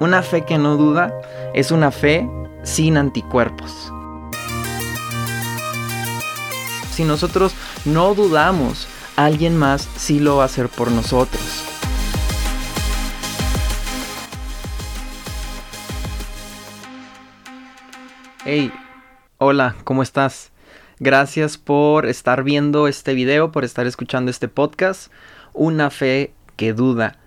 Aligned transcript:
Una 0.00 0.22
fe 0.22 0.44
que 0.44 0.58
no 0.58 0.76
duda 0.76 1.12
es 1.54 1.70
una 1.70 1.92
fe 1.92 2.28
sin 2.64 2.96
anticuerpos. 2.96 3.92
Si 6.90 7.04
nosotros 7.04 7.54
no 7.84 8.14
dudamos, 8.14 8.88
alguien 9.16 9.56
más 9.56 9.88
sí 9.96 10.18
lo 10.18 10.36
va 10.36 10.42
a 10.42 10.46
hacer 10.46 10.68
por 10.68 10.90
nosotros. 10.90 11.42
Hey, 18.44 18.72
hola, 19.38 19.76
¿cómo 19.84 20.02
estás? 20.02 20.50
Gracias 20.98 21.56
por 21.56 22.06
estar 22.06 22.42
viendo 22.42 22.88
este 22.88 23.14
video, 23.14 23.52
por 23.52 23.64
estar 23.64 23.86
escuchando 23.86 24.30
este 24.30 24.48
podcast. 24.48 25.10
Una 25.52 25.90
fe 25.90 26.34
que 26.56 26.72
duda. 26.72 27.18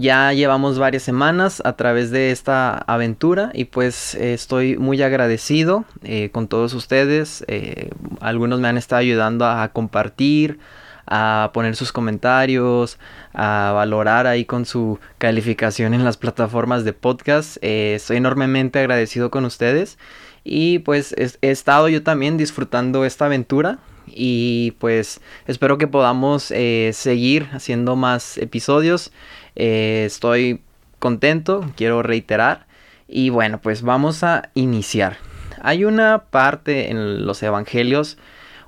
Ya 0.00 0.32
llevamos 0.32 0.78
varias 0.78 1.02
semanas 1.02 1.60
a 1.62 1.74
través 1.74 2.10
de 2.10 2.30
esta 2.30 2.72
aventura 2.74 3.50
y 3.52 3.66
pues 3.66 4.14
eh, 4.14 4.32
estoy 4.32 4.78
muy 4.78 5.02
agradecido 5.02 5.84
eh, 6.02 6.30
con 6.32 6.48
todos 6.48 6.72
ustedes. 6.72 7.44
Eh, 7.48 7.90
algunos 8.18 8.60
me 8.60 8.68
han 8.68 8.78
estado 8.78 9.00
ayudando 9.00 9.44
a, 9.44 9.68
compartir, 9.68 10.58
a 11.06 11.50
poner 11.52 11.76
sus 11.76 11.92
comentarios, 11.92 12.98
a 13.34 13.72
valorar 13.74 14.26
ahí 14.26 14.46
con 14.46 14.64
su 14.64 14.98
calificación 15.18 15.92
en 15.92 16.02
las 16.02 16.16
plataformas 16.16 16.82
de 16.84 16.94
podcast. 16.94 17.58
estoy 17.60 18.16
enormemente 18.16 18.78
agradecido 18.78 19.30
con 19.30 19.44
ustedes 19.44 19.98
y 20.44 20.78
pues 20.78 21.14
he 21.18 21.50
estado 21.50 21.90
yo 21.90 22.02
también 22.02 22.38
disfrutando 22.38 23.04
esta 23.04 23.26
aventura 23.26 23.80
y 24.14 24.72
pues 24.78 25.20
espero 25.46 25.78
que 25.78 25.86
podamos 25.86 26.44
seguir 26.44 27.48
haciendo 27.52 27.96
más 27.96 28.38
episodios. 28.38 29.12
Eh, 29.56 30.04
estoy 30.06 30.62
contento, 30.98 31.70
quiero 31.76 32.02
reiterar. 32.02 32.66
Y 33.08 33.30
bueno, 33.30 33.60
pues 33.60 33.82
vamos 33.82 34.22
a 34.22 34.50
iniciar. 34.54 35.18
Hay 35.60 35.84
una 35.84 36.24
parte 36.30 36.90
en 36.90 37.26
los 37.26 37.42
evangelios, 37.42 38.16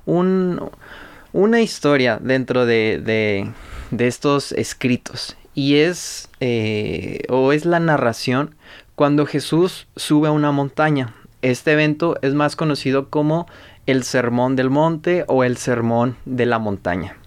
una 0.05 1.61
historia 1.61 2.19
dentro 2.21 2.65
de, 2.65 3.51
estos 3.97 4.51
escritos. 4.51 5.37
Y 5.55 5.75
es, 5.75 6.29
eh, 6.39 7.21
o 7.29 7.53
es 7.53 7.65
la 7.65 7.79
narración 7.79 8.55
cuando 8.95 9.25
Jesús 9.25 9.87
sube 9.95 10.27
a 10.27 10.31
una 10.31 10.51
montaña. 10.51 11.15
Este 11.41 11.73
evento 11.73 12.17
es 12.21 12.33
más 12.33 12.55
conocido 12.55 13.09
como 13.09 13.47
el 13.85 14.03
Sermón 14.03 14.55
del 14.55 14.69
Monte 14.69 15.25
o 15.27 15.43
el 15.43 15.57
Sermón 15.57 16.15
de 16.25 16.45
la 16.45 16.59
Montaña. 16.59 17.17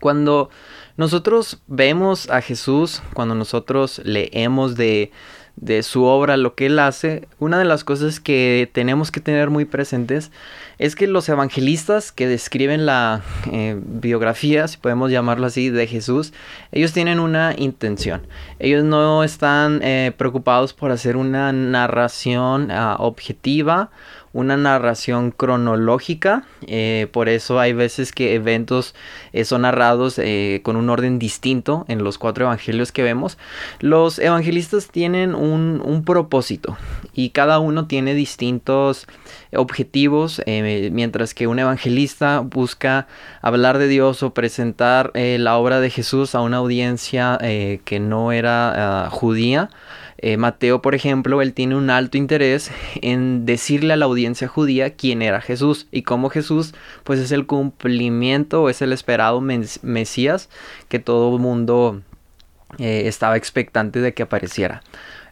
Cuando 0.00 0.50
nosotros 0.96 1.58
vemos 1.66 2.30
a 2.30 2.40
Jesús, 2.40 3.02
cuando 3.14 3.34
nosotros 3.34 4.00
leemos 4.04 4.76
de, 4.76 5.10
su 5.82 6.04
obra, 6.04 6.36
lo 6.36 6.54
que 6.54 6.66
él 6.66 6.78
hace, 6.78 7.26
una 7.38 7.58
de 7.58 7.64
las 7.64 7.84
cosas 7.84 8.20
que 8.20 8.70
tenemos 8.72 9.10
que 9.10 9.20
tener 9.20 9.50
muy 9.50 9.64
presentes 9.64 10.30
es 10.78 10.94
que 10.94 11.06
los 11.06 11.28
evangelistas 11.28 12.12
que 12.12 12.28
describen 12.28 12.86
la 12.86 13.22
eh, 13.50 13.80
biografía, 13.80 14.68
si 14.68 14.76
podemos 14.76 15.10
llamarlo 15.10 15.46
así, 15.46 15.70
de 15.70 15.86
Jesús, 15.86 16.32
ellos 16.70 16.92
tienen 16.92 17.18
una 17.18 17.54
intención. 17.56 18.26
Ellos 18.58 18.84
no 18.84 19.24
están 19.24 19.80
eh, 19.82 20.12
preocupados 20.16 20.74
por 20.74 20.90
hacer 20.90 21.16
una 21.16 21.52
narración 21.52 22.70
ah, 22.70 22.96
objetiva 22.98 23.90
una 24.34 24.56
narración 24.56 25.30
cronológica, 25.30 26.42
eh, 26.66 27.06
por 27.12 27.28
eso 27.28 27.60
hay 27.60 27.72
veces 27.72 28.10
que 28.10 28.34
eventos 28.34 28.96
eh, 29.32 29.44
son 29.44 29.62
narrados 29.62 30.18
eh, 30.18 30.60
con 30.64 30.74
un 30.74 30.90
orden 30.90 31.20
distinto 31.20 31.84
en 31.86 32.02
los 32.02 32.18
cuatro 32.18 32.46
evangelios 32.46 32.90
que 32.90 33.04
vemos. 33.04 33.38
Los 33.78 34.18
evangelistas 34.18 34.88
tienen 34.88 35.36
un, 35.36 35.80
un 35.84 36.04
propósito 36.04 36.76
y 37.14 37.30
cada 37.30 37.60
uno 37.60 37.86
tiene 37.86 38.14
distintos 38.14 39.06
objetivos, 39.54 40.42
mientras 40.46 41.32
que 41.32 41.46
un 41.46 41.60
evangelista 41.60 42.40
busca 42.40 43.06
hablar 43.40 43.78
de 43.78 43.86
Dios 43.86 44.24
o 44.24 44.34
presentar 44.34 45.12
la 45.14 45.56
obra 45.56 45.78
de 45.78 45.90
Jesús 45.90 46.34
a 46.34 46.40
una 46.40 46.56
audiencia 46.56 47.38
que 47.40 48.00
no 48.00 48.32
era 48.32 49.04
ah, 49.04 49.10
judía. 49.10 49.70
Eh, 50.18 50.36
Mateo, 50.36 50.80
por 50.80 50.94
ejemplo, 50.94 51.42
él 51.42 51.54
tiene 51.54 51.76
un 51.76 51.90
alto 51.90 52.16
interés 52.16 52.70
en 53.02 53.46
decirle 53.46 53.94
a 53.94 53.96
la 53.96 54.04
audiencia 54.04 54.48
judía 54.48 54.94
quién 54.94 55.22
era 55.22 55.40
Jesús 55.40 55.88
y 55.90 56.02
cómo 56.02 56.30
Jesús 56.30 56.74
pues 57.02 57.18
es 57.18 57.32
el 57.32 57.46
cumplimiento 57.46 58.62
o 58.62 58.68
es 58.68 58.80
el 58.80 58.92
esperado 58.92 59.40
Mesías 59.40 60.48
que 60.88 60.98
todo 60.98 61.34
el 61.34 61.42
mundo 61.42 62.02
eh, 62.78 63.02
estaba 63.06 63.36
expectante 63.36 64.00
de 64.00 64.14
que 64.14 64.22
apareciera. 64.22 64.82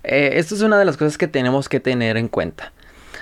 Eh, 0.03 0.33
esto 0.35 0.55
es 0.55 0.63
una 0.63 0.79
de 0.79 0.85
las 0.85 0.97
cosas 0.97 1.17
que 1.17 1.29
tenemos 1.29 1.69
que 1.69 1.81
tener 1.81 2.17
en 2.17 2.29
cuenta. 2.29 2.73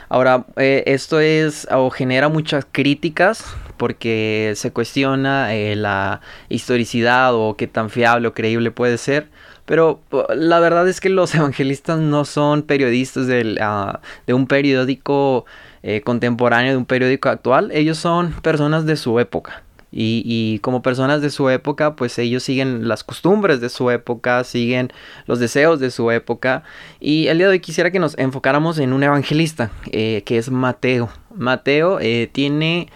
Ahora, 0.09 0.47
esto 0.57 1.21
es 1.21 1.69
o 1.71 1.89
genera 1.91 2.29
muchas 2.29 2.67
críticas 2.73 3.45
porque 3.77 4.55
se 4.57 4.73
cuestiona 4.73 5.51
la 5.77 6.21
historicidad 6.49 7.33
o 7.35 7.55
qué 7.57 7.69
tan 7.69 7.91
fiable 7.91 8.27
o 8.27 8.35
creíble 8.35 8.73
puede 8.73 8.99
ser. 8.99 9.29
Pero 9.71 10.01
la 10.35 10.59
verdad 10.59 10.89
es 10.89 11.01
que 11.01 11.09
los 11.11 11.33
evangelistas 11.37 12.01
no 12.01 12.25
son 12.25 12.63
periodistas 12.63 13.29
ah, 13.61 14.01
de 14.27 14.35
un 14.35 14.49
periódico 14.49 15.45
eh, 15.85 16.01
contemporáneo, 16.01 16.73
de 16.73 16.77
un 16.77 16.87
periódico 16.87 17.29
actual. 17.29 17.71
Ellos 17.73 17.97
son 17.97 18.33
personas 18.33 18.85
de 18.85 18.97
su 18.97 19.21
época. 19.21 19.63
Y, 19.93 20.59
como 20.61 20.83
personas 20.83 21.23
de 21.23 21.31
su 21.31 21.51
época, 21.51 21.95
pues 21.95 22.19
ellos 22.19 22.43
siguen 22.43 22.89
las 22.89 23.05
costumbres 23.05 23.61
de 23.61 23.69
su 23.69 23.91
época, 23.91 24.43
siguen 24.43 24.93
los 25.27 25.39
deseos 25.39 25.79
de 25.79 25.93
su 25.93 26.11
época. 26.11 26.65
Y 26.99 27.29
el 27.29 27.39
día 27.39 27.47
de 27.47 27.53
hoy 27.53 27.61
quisiera 27.61 27.93
que 27.93 28.01
nos 28.01 28.19
enfocáramos 28.19 28.77
en 28.79 28.93
un 28.93 29.05
evangelista, 29.05 29.71
eh, 29.93 30.23
que 30.27 30.39
es 30.39 30.51
Mateo. 30.51 31.11
Mateo 31.33 32.01
eh, 32.01 32.29
tiene 32.33 32.89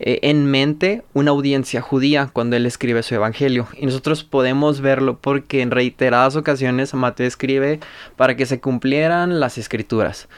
eh, 0.00 0.20
en 0.22 0.46
mente 0.46 1.02
una 1.12 1.30
audiencia 1.30 1.80
judía 1.80 2.30
cuando 2.32 2.56
él 2.56 2.66
escribe 2.66 3.02
su 3.02 3.14
evangelio. 3.14 3.68
Y 3.76 3.86
nosotros 3.86 4.24
podemos 4.24 4.80
verlo 4.80 5.18
porque 5.20 5.60
en 5.62 5.70
reiteradas 5.70 6.36
ocasiones 6.36 6.94
Mateo 6.94 7.26
escribe 7.26 7.80
para 8.16 8.36
que 8.36 8.46
se 8.46 8.60
cumplieran 8.60 9.40
las 9.40 9.58
escrituras. 9.58 10.28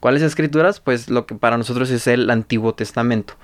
¿Cuáles 0.00 0.22
escrituras? 0.22 0.80
Pues 0.80 1.10
lo 1.10 1.26
que 1.26 1.34
para 1.34 1.58
nosotros 1.58 1.90
es 1.90 2.06
el 2.06 2.30
Antiguo 2.30 2.74
Testamento. 2.74 3.34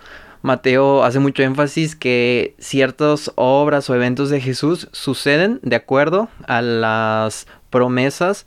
Mateo 0.42 1.02
hace 1.04 1.18
mucho 1.18 1.42
énfasis 1.42 1.96
que 1.96 2.54
ciertas 2.58 3.32
obras 3.34 3.90
o 3.90 3.94
eventos 3.94 4.30
de 4.30 4.40
Jesús 4.40 4.88
suceden 4.92 5.60
de 5.62 5.76
acuerdo 5.76 6.28
a 6.46 6.62
las 6.62 7.46
promesas 7.70 8.46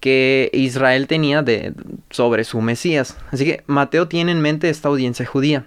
que 0.00 0.50
Israel 0.52 1.06
tenía 1.06 1.42
de, 1.42 1.72
sobre 2.10 2.44
su 2.44 2.60
Mesías. 2.60 3.16
Así 3.30 3.44
que 3.44 3.62
Mateo 3.66 4.08
tiene 4.08 4.32
en 4.32 4.40
mente 4.40 4.68
esta 4.68 4.88
audiencia 4.88 5.24
judía. 5.26 5.66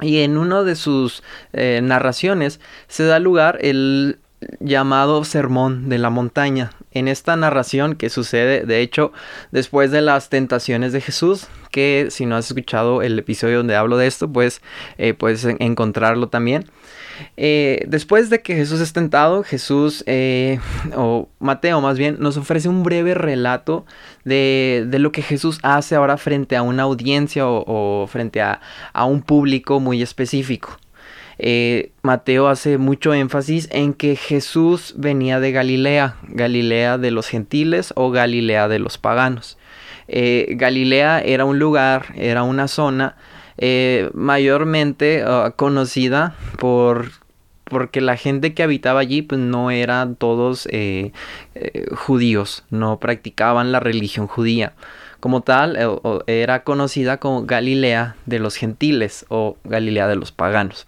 Y 0.00 0.18
en 0.18 0.38
una 0.38 0.62
de 0.62 0.76
sus 0.76 1.22
eh, 1.52 1.80
narraciones 1.82 2.60
se 2.86 3.04
da 3.04 3.18
lugar 3.18 3.58
el 3.60 4.18
llamado 4.60 5.24
Sermón 5.24 5.88
de 5.88 5.98
la 5.98 6.10
Montaña. 6.10 6.70
En 6.92 7.08
esta 7.08 7.36
narración 7.36 7.96
que 7.96 8.10
sucede, 8.10 8.64
de 8.64 8.80
hecho, 8.80 9.12
después 9.50 9.90
de 9.90 10.00
las 10.00 10.30
tentaciones 10.30 10.92
de 10.92 11.00
Jesús, 11.00 11.48
que 11.70 12.08
si 12.10 12.26
no 12.26 12.36
has 12.36 12.46
escuchado 12.46 13.02
el 13.02 13.18
episodio 13.18 13.58
donde 13.58 13.76
hablo 13.76 13.96
de 13.96 14.06
esto, 14.06 14.32
pues 14.32 14.62
eh, 14.96 15.14
puedes 15.14 15.44
encontrarlo 15.44 16.28
también. 16.28 16.66
Eh, 17.36 17.84
después 17.88 18.30
de 18.30 18.42
que 18.42 18.54
Jesús 18.54 18.80
es 18.80 18.92
tentado, 18.92 19.42
Jesús, 19.42 20.04
eh, 20.06 20.60
o 20.96 21.28
Mateo 21.38 21.80
más 21.80 21.98
bien, 21.98 22.16
nos 22.20 22.36
ofrece 22.36 22.68
un 22.68 22.82
breve 22.82 23.14
relato 23.14 23.86
de, 24.24 24.86
lo 24.98 25.12
que 25.12 25.22
Jesús 25.22 25.58
hace 25.62 25.96
ahora 25.96 26.16
frente 26.16 26.56
a 26.56 26.62
una 26.62 26.84
audiencia 26.84 27.46
o, 27.46 28.06
frente 28.06 28.40
a, 28.40 28.60
un 29.04 29.22
público 29.22 29.80
muy 29.80 30.02
específico. 30.02 30.78
Eh, 31.38 31.92
Mateo 32.02 32.48
hace 32.48 32.78
mucho 32.78 33.14
énfasis 33.14 33.68
en 33.70 33.94
que 33.94 34.16
Jesús 34.16 34.94
venía 34.96 35.40
de 35.40 35.52
Galilea, 35.52 36.16
Galilea 36.28 36.98
de 36.98 37.10
los 37.10 37.28
gentiles 37.28 37.92
o 37.96 38.10
Galilea 38.10 38.68
de 38.68 38.78
los 38.78 38.98
paganos. 38.98 39.58
Galilea 40.08 41.20
era 41.20 41.44
un 41.44 41.58
lugar, 41.58 42.06
era 42.16 42.42
una 42.42 42.66
zona 42.66 43.16
eh, 43.60 44.10
mayormente 44.14 45.24
ah, 45.26 45.52
conocida 45.56 46.36
por 46.58 47.10
porque 47.64 48.00
la 48.00 48.16
gente 48.16 48.54
que 48.54 48.62
habitaba 48.62 49.00
allí 49.00 49.20
pues 49.20 49.40
no 49.40 49.70
eran 49.70 50.14
todos 50.16 50.66
eh, 50.70 51.12
eh, 51.54 51.86
judíos, 51.94 52.64
no 52.70 52.98
practicaban 52.98 53.72
la 53.72 53.80
religión 53.80 54.26
judía. 54.26 54.72
Como 55.20 55.42
tal, 55.42 55.76
era 56.28 56.62
conocida 56.62 57.18
como 57.18 57.44
Galilea 57.44 58.16
de 58.24 58.38
los 58.38 58.54
gentiles 58.54 59.26
o 59.28 59.58
Galilea 59.64 60.06
de 60.06 60.16
los 60.16 60.32
paganos. 60.32 60.87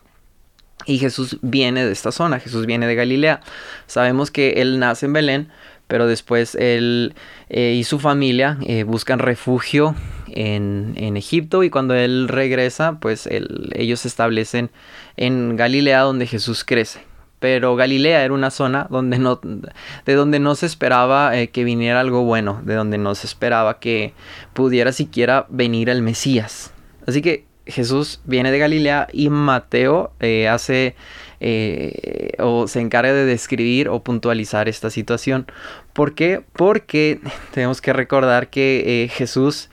Y 0.86 0.98
Jesús 0.98 1.38
viene 1.42 1.84
de 1.84 1.92
esta 1.92 2.12
zona, 2.12 2.40
Jesús 2.40 2.66
viene 2.66 2.86
de 2.86 2.94
Galilea. 2.94 3.40
Sabemos 3.86 4.30
que 4.30 4.62
él 4.62 4.78
nace 4.78 5.06
en 5.06 5.12
Belén, 5.12 5.48
pero 5.88 6.06
después 6.06 6.54
él 6.54 7.14
y 7.48 7.84
su 7.84 7.98
familia 7.98 8.58
buscan 8.86 9.18
refugio 9.18 9.94
en, 10.32 11.16
Egipto 11.16 11.62
y 11.62 11.70
cuando 11.70 11.94
él 11.94 12.28
regresa, 12.28 12.98
pues 13.00 13.28
ellos 13.74 14.00
se 14.00 14.08
establecen 14.08 14.70
en 15.16 15.56
Galilea 15.56 16.00
donde 16.00 16.26
Jesús 16.26 16.64
crece. 16.64 17.00
pero 17.40 17.74
Galilea 17.74 18.22
era 18.22 18.34
una 18.34 18.50
zona 18.50 18.86
donde 18.90 19.18
no, 19.18 19.40
de 19.42 20.14
donde 20.14 20.38
no 20.38 20.54
se 20.54 20.66
esperaba 20.66 21.38
eh, 21.38 21.48
que 21.48 21.64
viniera 21.64 22.00
algo 22.00 22.22
bueno, 22.22 22.60
de 22.64 22.74
donde 22.74 22.98
no 22.98 23.14
se 23.14 23.26
esperaba 23.26 23.80
que 23.80 24.12
pudiera 24.52 24.92
siquiera 24.92 25.46
venir 25.48 25.88
el 25.88 26.02
Mesías. 26.02 26.72
Así 27.06 27.22
que 27.22 27.46
Jesús 27.70 28.20
viene 28.24 28.50
de 28.50 28.58
Galilea 28.58 29.08
y 29.12 29.28
Mateo 29.30 30.12
eh, 30.20 30.48
hace 30.48 30.94
eh, 31.40 32.32
o 32.38 32.68
se 32.68 32.80
encarga 32.80 33.12
de 33.12 33.24
describir 33.24 33.88
o 33.88 34.02
puntualizar 34.02 34.68
esta 34.68 34.90
situación. 34.90 35.46
¿Por 35.92 36.14
qué? 36.14 36.42
Porque 36.54 37.20
tenemos 37.52 37.80
que 37.80 37.92
recordar 37.92 38.50
que 38.50 39.10
Jesús 39.12 39.70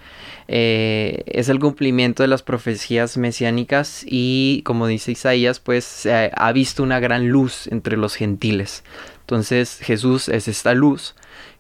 eh, 0.48 1.24
es 1.26 1.50
el 1.50 1.60
cumplimiento 1.60 2.24
de 2.24 2.28
las 2.28 2.44
profecías 2.44 3.18
mesiánicas 3.18 4.06
y 4.06 4.62
como 4.64 4.88
dice 4.88 5.12
Isaías, 5.12 5.60
pues 5.60 6.08
ha 6.08 6.52
visto 6.52 6.84
una 6.84 7.00
gran 7.00 7.30
luz 7.30 7.68
entre 7.68 7.98
los 7.98 8.16
gentiles. 8.16 8.84
Entonces 9.22 9.80
Jesús 9.82 10.30
es 10.30 10.48
esta 10.48 10.74
luz 10.74 11.16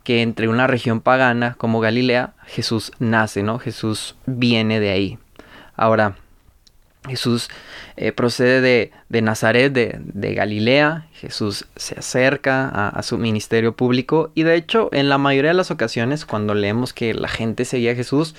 que 0.07 0.21
entre 0.21 0.47
una 0.47 0.67
región 0.67 1.01
pagana 1.01 1.55
como 1.57 1.81
Galilea, 1.81 2.33
Jesús 2.45 2.93
nace, 2.97 3.43
¿no? 3.43 3.59
Jesús 3.59 4.15
viene 4.25 4.79
de 4.79 4.91
ahí. 4.91 5.19
Ahora, 5.75 6.15
Jesús 7.07 7.49
eh, 7.95 8.11
procede 8.11 8.91
de, 9.09 9.21
Nazaret, 9.21 9.73
de, 9.73 10.33
Galilea. 10.33 11.07
Jesús 11.13 11.65
se 11.75 11.99
acerca 11.99 12.69
a, 12.69 13.03
su 13.03 13.17
ministerio 13.17 13.75
público 13.75 14.31
y 14.35 14.43
de 14.43 14.55
hecho 14.55 14.89
en 14.91 15.09
la 15.09 15.17
mayoría 15.17 15.51
de 15.51 15.57
las 15.57 15.71
ocasiones 15.71 16.25
cuando 16.25 16.53
leemos 16.53 16.93
que 16.93 17.13
la 17.13 17.27
gente 17.27 17.65
seguía 17.65 17.91
a 17.91 17.95
Jesús, 17.95 18.35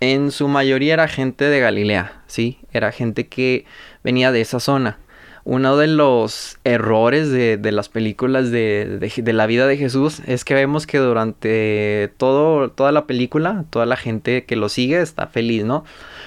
en 0.00 0.30
su 0.30 0.48
mayoría 0.48 0.94
era 0.94 1.08
gente 1.08 1.46
de 1.46 1.60
Galilea, 1.60 2.22
¿sí? 2.26 2.58
Era 2.72 2.92
gente 2.92 3.28
que 3.28 3.64
venía 4.04 4.32
de 4.32 4.42
esa 4.42 4.60
zona. 4.60 4.98
Uno 5.48 5.76
de 5.76 5.86
los 5.86 6.58
errores 6.64 7.30
de, 7.30 7.56
las 7.70 7.88
películas 7.88 8.50
de, 8.50 8.98
la 9.24 9.46
vida 9.46 9.68
de 9.68 9.76
Jesús 9.76 10.20
es 10.26 10.44
que 10.44 10.54
vemos 10.54 10.88
que 10.88 10.98
durante 10.98 12.12
todo, 12.16 12.72
toda 12.72 12.90
la 12.90 13.06
película, 13.06 13.64
toda 13.70 13.86
la 13.86 13.96
gente 13.96 14.44
que 14.44 14.56
lo 14.56 14.68
sigue 14.68 15.00
está 15.00 15.28
feliz, 15.28 15.64
¿no? 15.64 15.84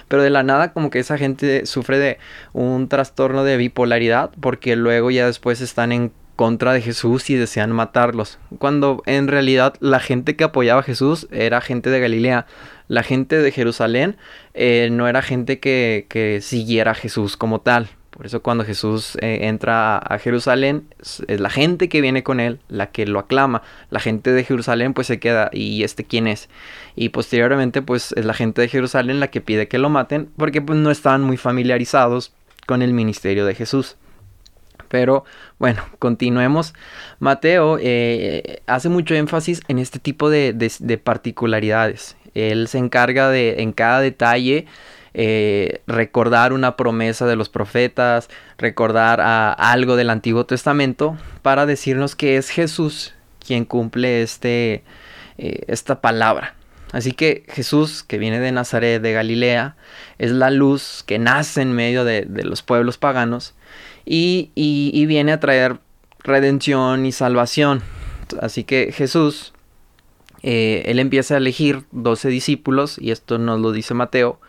Pero 0.07 0.23
de 0.23 0.29
la 0.29 0.43
nada 0.43 0.71
como 0.71 0.89
que 0.89 0.99
esa 0.99 1.17
gente 1.17 1.65
sufre 1.65 1.99
de 1.99 2.17
un 2.53 2.87
trastorno 2.87 3.43
de 3.43 3.57
bipolaridad 3.57 4.31
porque 4.39 4.77
luego 4.77 5.11
ya 5.11 5.25
después 5.25 5.59
están 5.59 5.91
en 5.91 6.13
contra 6.37 6.71
de 6.71 6.79
Jesús 6.79 7.29
y 7.29 7.35
desean 7.35 7.73
matarlos. 7.73 8.39
Cuando 8.57 9.03
en 9.05 9.27
realidad 9.27 9.73
la 9.81 9.99
gente 9.99 10.37
que 10.37 10.45
apoyaba 10.45 10.79
a 10.79 10.83
Jesús 10.83 11.27
era 11.29 11.59
gente 11.59 11.89
de 11.89 11.99
Galilea 11.99 12.45
la 12.89 13.03
gente 13.03 13.37
de 13.37 13.51
Jerusalén 13.51 14.17
eh, 14.53 14.89
no 14.91 15.07
era 15.07 15.21
gente 15.21 15.59
que, 15.59 16.39
siguiera 16.41 16.91
a 16.91 16.95
Jesús 16.95 17.37
como 17.37 17.61
tal. 17.61 17.87
Por 18.19 18.25
eso 18.25 18.41
cuando 18.41 18.65
Jesús 18.65 19.17
eh, 19.21 19.47
entra 19.47 19.97
a, 19.97 20.19
Jerusalén, 20.19 20.89
es 20.99 21.39
la 21.39 21.49
gente 21.49 21.87
que 21.87 22.01
viene 22.01 22.21
con 22.21 22.41
él 22.41 22.59
la 22.67 22.87
que 22.87 23.05
lo 23.05 23.17
aclama. 23.17 23.61
La 23.91 24.01
gente 24.01 24.33
de 24.33 24.43
Jerusalén 24.43 24.93
pues 24.93 25.07
se 25.07 25.21
queda, 25.21 25.49
¿y 25.53 25.83
este 25.83 26.03
quién 26.03 26.27
es? 26.27 26.49
Y 26.97 27.09
posteriormente 27.09 27.81
pues 27.81 28.11
es 28.17 28.25
la 28.25 28.33
gente 28.33 28.61
de 28.61 28.67
Jerusalén 28.67 29.21
la 29.21 29.29
que 29.29 29.39
pide 29.39 29.69
que 29.69 29.77
lo 29.77 29.89
maten 29.89 30.29
porque 30.35 30.61
pues 30.61 30.77
no 30.77 30.91
estaban 30.91 31.21
muy 31.21 31.37
familiarizados 31.37 32.33
con 32.67 32.81
el 32.81 32.91
ministerio 32.91 33.45
de 33.45 33.55
Jesús. 33.55 33.95
Pero 34.89 35.23
bueno, 35.57 35.81
continuemos. 35.97 36.73
Mateo 37.19 37.77
eh, 37.79 38.61
hace 38.67 38.89
mucho 38.89 39.15
énfasis 39.15 39.61
en 39.69 39.79
este 39.79 39.97
tipo 39.97 40.29
de 40.29 41.01
particularidades. 41.01 42.17
Él 42.33 42.67
se 42.67 42.79
encarga 42.79 43.29
de 43.29 43.61
en 43.61 43.71
cada 43.71 44.01
detalle 44.01 44.67
eh, 45.13 45.81
recordar 45.87 46.53
una 46.53 46.75
promesa 46.75 47.25
de 47.25 47.35
los 47.35 47.49
profetas, 47.49 48.29
recordar 48.57 49.21
algo 49.21 49.95
del 49.95 50.09
Antiguo 50.09 50.45
Testamento 50.45 51.17
para 51.41 51.65
decirnos 51.65 52.15
que 52.15 52.37
es 52.37 52.49
Jesús 52.49 53.13
quien 53.45 53.65
cumple 53.65 54.21
este, 54.21 54.83
eh, 55.37 55.63
esta 55.67 56.01
palabra. 56.01 56.55
Así 56.91 57.11
que 57.11 57.45
Jesús, 57.49 58.03
que 58.03 58.17
viene 58.17 58.39
de 58.39 58.51
Nazaret, 58.51 59.01
de 59.01 59.13
Galilea, 59.13 59.75
es 60.17 60.31
la 60.31 60.49
luz 60.49 61.03
que 61.05 61.19
nace 61.19 61.61
en 61.61 61.73
medio 61.73 62.03
de, 62.03 62.25
los 62.43 62.63
pueblos 62.63 62.97
paganos 62.97 63.53
y, 64.05 64.51
y 64.55 65.05
viene 65.05 65.31
a 65.31 65.39
traer 65.39 65.79
redención 66.23 67.05
y 67.05 67.11
salvación. 67.11 67.83
Así 68.41 68.63
que 68.63 68.91
Jesús 68.91 69.53
eh, 70.41 70.83
él 70.85 70.99
empieza 70.99 71.33
a 71.35 71.37
elegir 71.37 71.83
12 71.91 72.29
discípulos, 72.29 72.97
y 72.99 73.11
esto 73.11 73.37
nos 73.37 73.59
lo 73.59 73.71
dice 73.71 73.93
Mateo, 73.93 74.39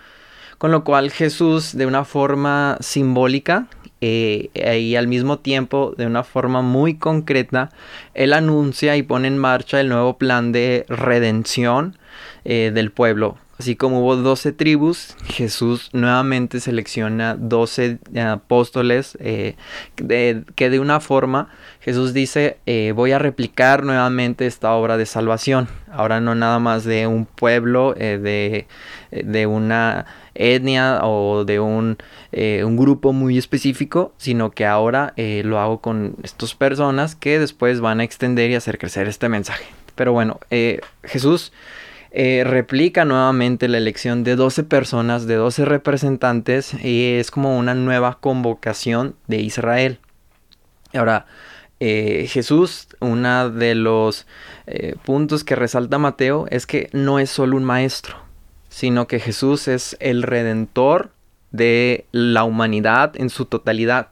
con 0.61 0.73
lo 0.73 0.85
cual 0.85 1.11
Jesús 1.11 1.75
de 1.75 1.87
una 1.87 2.05
forma 2.05 2.77
simbólica 2.81 3.67
eh, 4.03 4.51
y 4.79 4.95
al 4.95 5.09
mismo 5.09 5.39
tiempo 5.39 5.95
de 5.97 6.05
una 6.05 6.23
forma 6.23 6.61
muy 6.61 6.99
concreta, 6.99 7.71
él 8.13 8.35
anuncia 8.35 8.95
y 8.99 9.03
pone 9.03 9.29
en 9.29 9.39
marcha 9.39 9.81
el 9.81 9.89
nuevo 9.89 10.19
plan 10.19 10.53
de 10.53 10.85
redención 10.91 11.97
eh, 12.45 12.73
del 12.75 12.91
pueblo. 12.91 13.39
Así 13.61 13.77
como 13.77 14.01
hubo 14.01 14.17
12 14.17 14.53
tribus, 14.53 15.15
Jesús 15.27 15.91
nuevamente 15.93 16.61
selecciona 16.61 17.37
12 17.39 17.99
apóstoles 18.19 19.19
que 19.21 20.71
de 20.71 20.81
una 20.81 20.99
forma 21.01 21.51
Jesús 21.81 22.15
dice, 22.15 22.57
eh, 22.65 22.95
voy 22.97 23.13
a 23.13 23.19
replicar 23.19 23.85
nuevamente 23.85 24.47
esta 24.47 24.73
obra 24.73 24.97
de 24.97 25.05
salvación. 25.05 25.69
Ahora 25.93 26.23
no 26.23 26.35
nada 26.35 26.59
más 26.59 26.85
de 26.85 27.07
un 27.07 27.27
pueblo, 27.27 27.95
eh, 27.99 28.17
de, 28.17 28.67
de, 29.11 29.47
una 29.47 30.07
etnia 30.35 31.01
o 31.03 31.45
de 31.45 31.61
un, 31.61 31.99
eh, 32.33 32.63
un, 32.65 32.79
grupo 32.79 33.13
muy 33.13 33.37
específico, 33.37 34.15
sino 34.17 34.53
que 34.53 34.65
ahora 34.65 35.13
lo 35.19 35.59
hago 35.59 35.83
con 35.83 36.17
estas 36.23 36.55
personas 36.55 37.15
que 37.15 37.39
después 37.39 37.83
van 37.83 38.01
a 38.01 38.05
extender 38.05 38.51
y 38.51 38.55
hacer 38.55 38.79
crecer 38.79 39.07
este 39.07 39.29
mensaje. 39.29 39.67
Pero 39.97 40.15
bueno, 40.15 40.41
Jesús 41.03 41.53
replica 42.13 43.05
nuevamente 43.05 43.69
la 43.69 43.79
elección 43.79 44.25
de 44.25 44.37
12 44.37 44.65
personas, 44.65 45.27
de 45.27 45.37
12 45.37 45.65
representantes, 45.65 46.75
y 46.83 47.15
es 47.15 47.31
como 47.31 47.59
una 47.59 47.75
nueva 47.75 48.19
convocación 48.21 49.15
de 49.29 49.39
Israel. 49.39 50.01
Ahora, 50.93 51.27
eh, 51.83 52.27
Jesús, 52.29 52.89
uno 53.01 53.49
de 53.49 53.75
los 53.75 54.27
eh, 54.67 54.97
puntos 55.03 55.45
que 55.45 55.57
resalta 55.57 55.99
Mateo 55.99 56.47
es 56.51 56.67
que 56.67 56.91
no 56.93 57.19
es 57.19 57.31
solo 57.31 57.57
un 57.57 57.65
maestro, 57.65 58.17
sino 58.69 59.07
que 59.07 59.19
Jesús 59.19 59.67
es 59.67 59.97
el 59.99 60.23
redentor 60.23 61.11
de 61.53 62.07
la 62.13 62.45
humanidad 62.45 63.13
en 63.17 63.31
su 63.31 63.47
totalidad. 63.47 64.09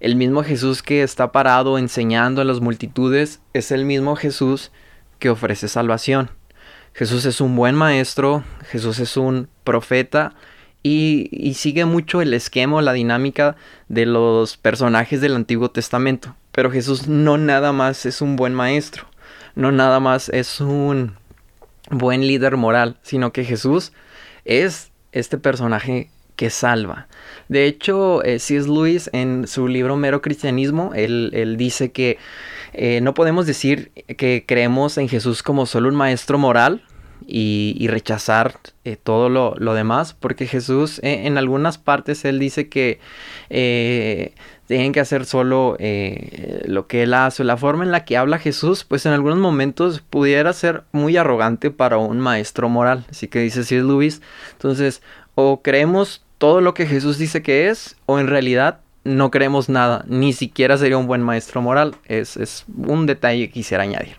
El 0.00 0.16
mismo 0.16 0.42
Jesús 0.42 0.82
que 0.82 1.02
está 1.04 1.30
parado 1.30 1.78
enseñando 1.78 2.42
a 2.42 2.44
las 2.44 2.60
multitudes 2.60 3.40
es 3.52 3.70
el 3.70 3.84
mismo 3.84 4.16
Jesús 4.16 4.72
que 5.20 5.30
ofrece 5.30 5.68
salvación. 5.68 6.30
Jesús 6.92 7.24
es 7.24 7.40
un 7.40 7.56
buen 7.56 7.74
maestro, 7.74 8.44
Jesús 8.70 8.98
es 8.98 9.16
un 9.16 9.48
profeta 9.64 10.34
y, 10.82 11.52
sigue 11.54 11.84
mucho 11.84 12.22
el 12.22 12.34
esquema, 12.34 12.82
la 12.82 12.92
dinámica 12.92 13.56
de 13.88 14.06
los 14.06 14.56
personajes 14.56 15.20
del 15.20 15.34
Antiguo 15.36 15.70
Testamento. 15.70 16.36
Pero 16.52 16.70
Jesús 16.70 17.06
no 17.06 17.38
nada 17.38 17.72
más 17.72 18.06
es 18.06 18.20
un 18.20 18.36
buen 18.36 18.54
maestro, 18.54 19.06
no 19.54 19.72
nada 19.72 20.00
más 20.00 20.28
es 20.30 20.60
un 20.60 21.14
buen 21.90 22.26
líder 22.26 22.56
moral, 22.56 22.98
sino 23.02 23.32
que 23.32 23.44
Jesús 23.44 23.92
es 24.44 24.90
este 25.12 25.38
personaje 25.38 26.10
que 26.40 26.48
salva. 26.48 27.06
De 27.50 27.66
hecho, 27.66 28.24
eh, 28.24 28.38
C.S. 28.38 28.66
Lewis 28.66 29.10
en 29.12 29.46
su 29.46 29.68
libro 29.68 29.98
Mero 29.98 30.22
Cristianismo, 30.22 30.92
él, 30.94 31.56
dice 31.58 31.92
que 31.92 32.16
eh, 32.72 33.02
no 33.02 33.12
podemos 33.12 33.44
decir 33.44 33.92
que 34.16 34.44
creemos 34.48 34.96
en 34.96 35.10
Jesús 35.10 35.42
como 35.42 35.66
solo 35.66 35.90
un 35.90 35.96
maestro 35.96 36.38
moral, 36.38 36.82
y, 37.26 37.86
rechazar 37.88 38.58
eh, 38.84 38.96
todo 38.96 39.28
lo, 39.28 39.74
demás, 39.74 40.14
porque 40.14 40.46
Jesús 40.46 41.00
en 41.02 41.36
algunas 41.36 41.76
partes 41.76 42.24
él 42.24 42.38
dice 42.38 42.68
que 42.70 42.98
tienen 44.70 44.92
que 44.92 45.00
hacer 45.00 45.24
solo 45.24 45.74
eh, 45.80 46.62
lo 46.66 46.86
que 46.86 47.02
él 47.02 47.12
hace. 47.12 47.42
La 47.42 47.56
forma 47.56 47.82
en 47.82 47.90
la 47.90 48.04
que 48.04 48.16
habla 48.16 48.38
Jesús, 48.38 48.84
pues 48.84 49.04
en 49.04 49.10
algunos 49.12 49.38
momentos 49.38 50.00
pudiera 50.00 50.52
ser 50.52 50.84
muy 50.92 51.16
arrogante 51.16 51.72
para 51.72 51.98
un 51.98 52.20
maestro 52.20 52.68
moral. 52.68 53.04
Así 53.10 53.26
que 53.26 53.40
dice 53.40 53.62
es 53.62 53.72
Luis. 53.72 54.22
Entonces, 54.52 55.02
o 55.34 55.60
creemos 55.60 56.24
todo 56.40 56.62
lo 56.62 56.72
que 56.72 56.86
Jesús 56.86 57.18
dice 57.18 57.42
que 57.42 57.68
es, 57.68 57.96
o 58.06 58.18
en 58.18 58.26
realidad 58.26 58.80
no 59.04 59.30
creemos 59.30 59.68
nada. 59.68 60.06
Ni 60.08 60.32
siquiera 60.32 60.78
sería 60.78 60.96
un 60.96 61.06
buen 61.06 61.20
maestro 61.20 61.60
moral. 61.60 61.94
Es, 62.06 62.64
un 62.78 63.04
detalle 63.04 63.46
que 63.46 63.52
quisiera 63.52 63.82
añadir. 63.82 64.16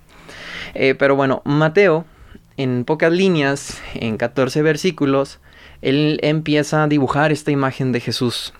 Eh, 0.75 0.93
pero 0.93 1.15
bueno, 1.15 1.41
Mateo, 1.45 2.05
en 2.57 2.85
pocas 2.85 3.11
líneas, 3.11 3.81
en 3.95 4.17
14 4.17 4.61
versículos, 4.61 5.39
él 5.81 6.19
empieza 6.21 6.83
a 6.83 6.87
dibujar 6.87 7.31
esta 7.31 7.49
imagen 7.49 7.91
de 7.91 8.01
Jesús 8.01 8.53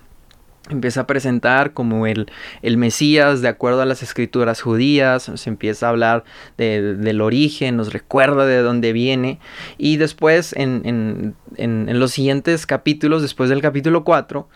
empieza 0.69 1.01
a 1.01 1.07
presentar 1.07 1.73
como 1.73 2.05
el, 2.05 2.27
el, 2.61 2.77
Mesías 2.77 3.41
de 3.41 3.47
acuerdo 3.47 3.81
a 3.81 3.85
las 3.85 4.03
escrituras 4.03 4.61
judías, 4.61 5.31
se 5.33 5.49
empieza 5.49 5.87
a 5.87 5.89
hablar 5.89 6.23
del 6.57 7.21
origen, 7.21 7.77
nos 7.77 7.91
recuerda 7.93 8.45
de 8.45 8.61
dónde 8.61 8.93
viene 8.93 9.39
y 9.77 9.97
después 9.97 10.53
en, 10.55 11.35
los 11.57 12.11
siguientes 12.11 12.65
capítulos, 12.65 13.21
después 13.21 13.49
del 13.49 13.61
capítulo 13.61 14.03
4, 14.03 14.47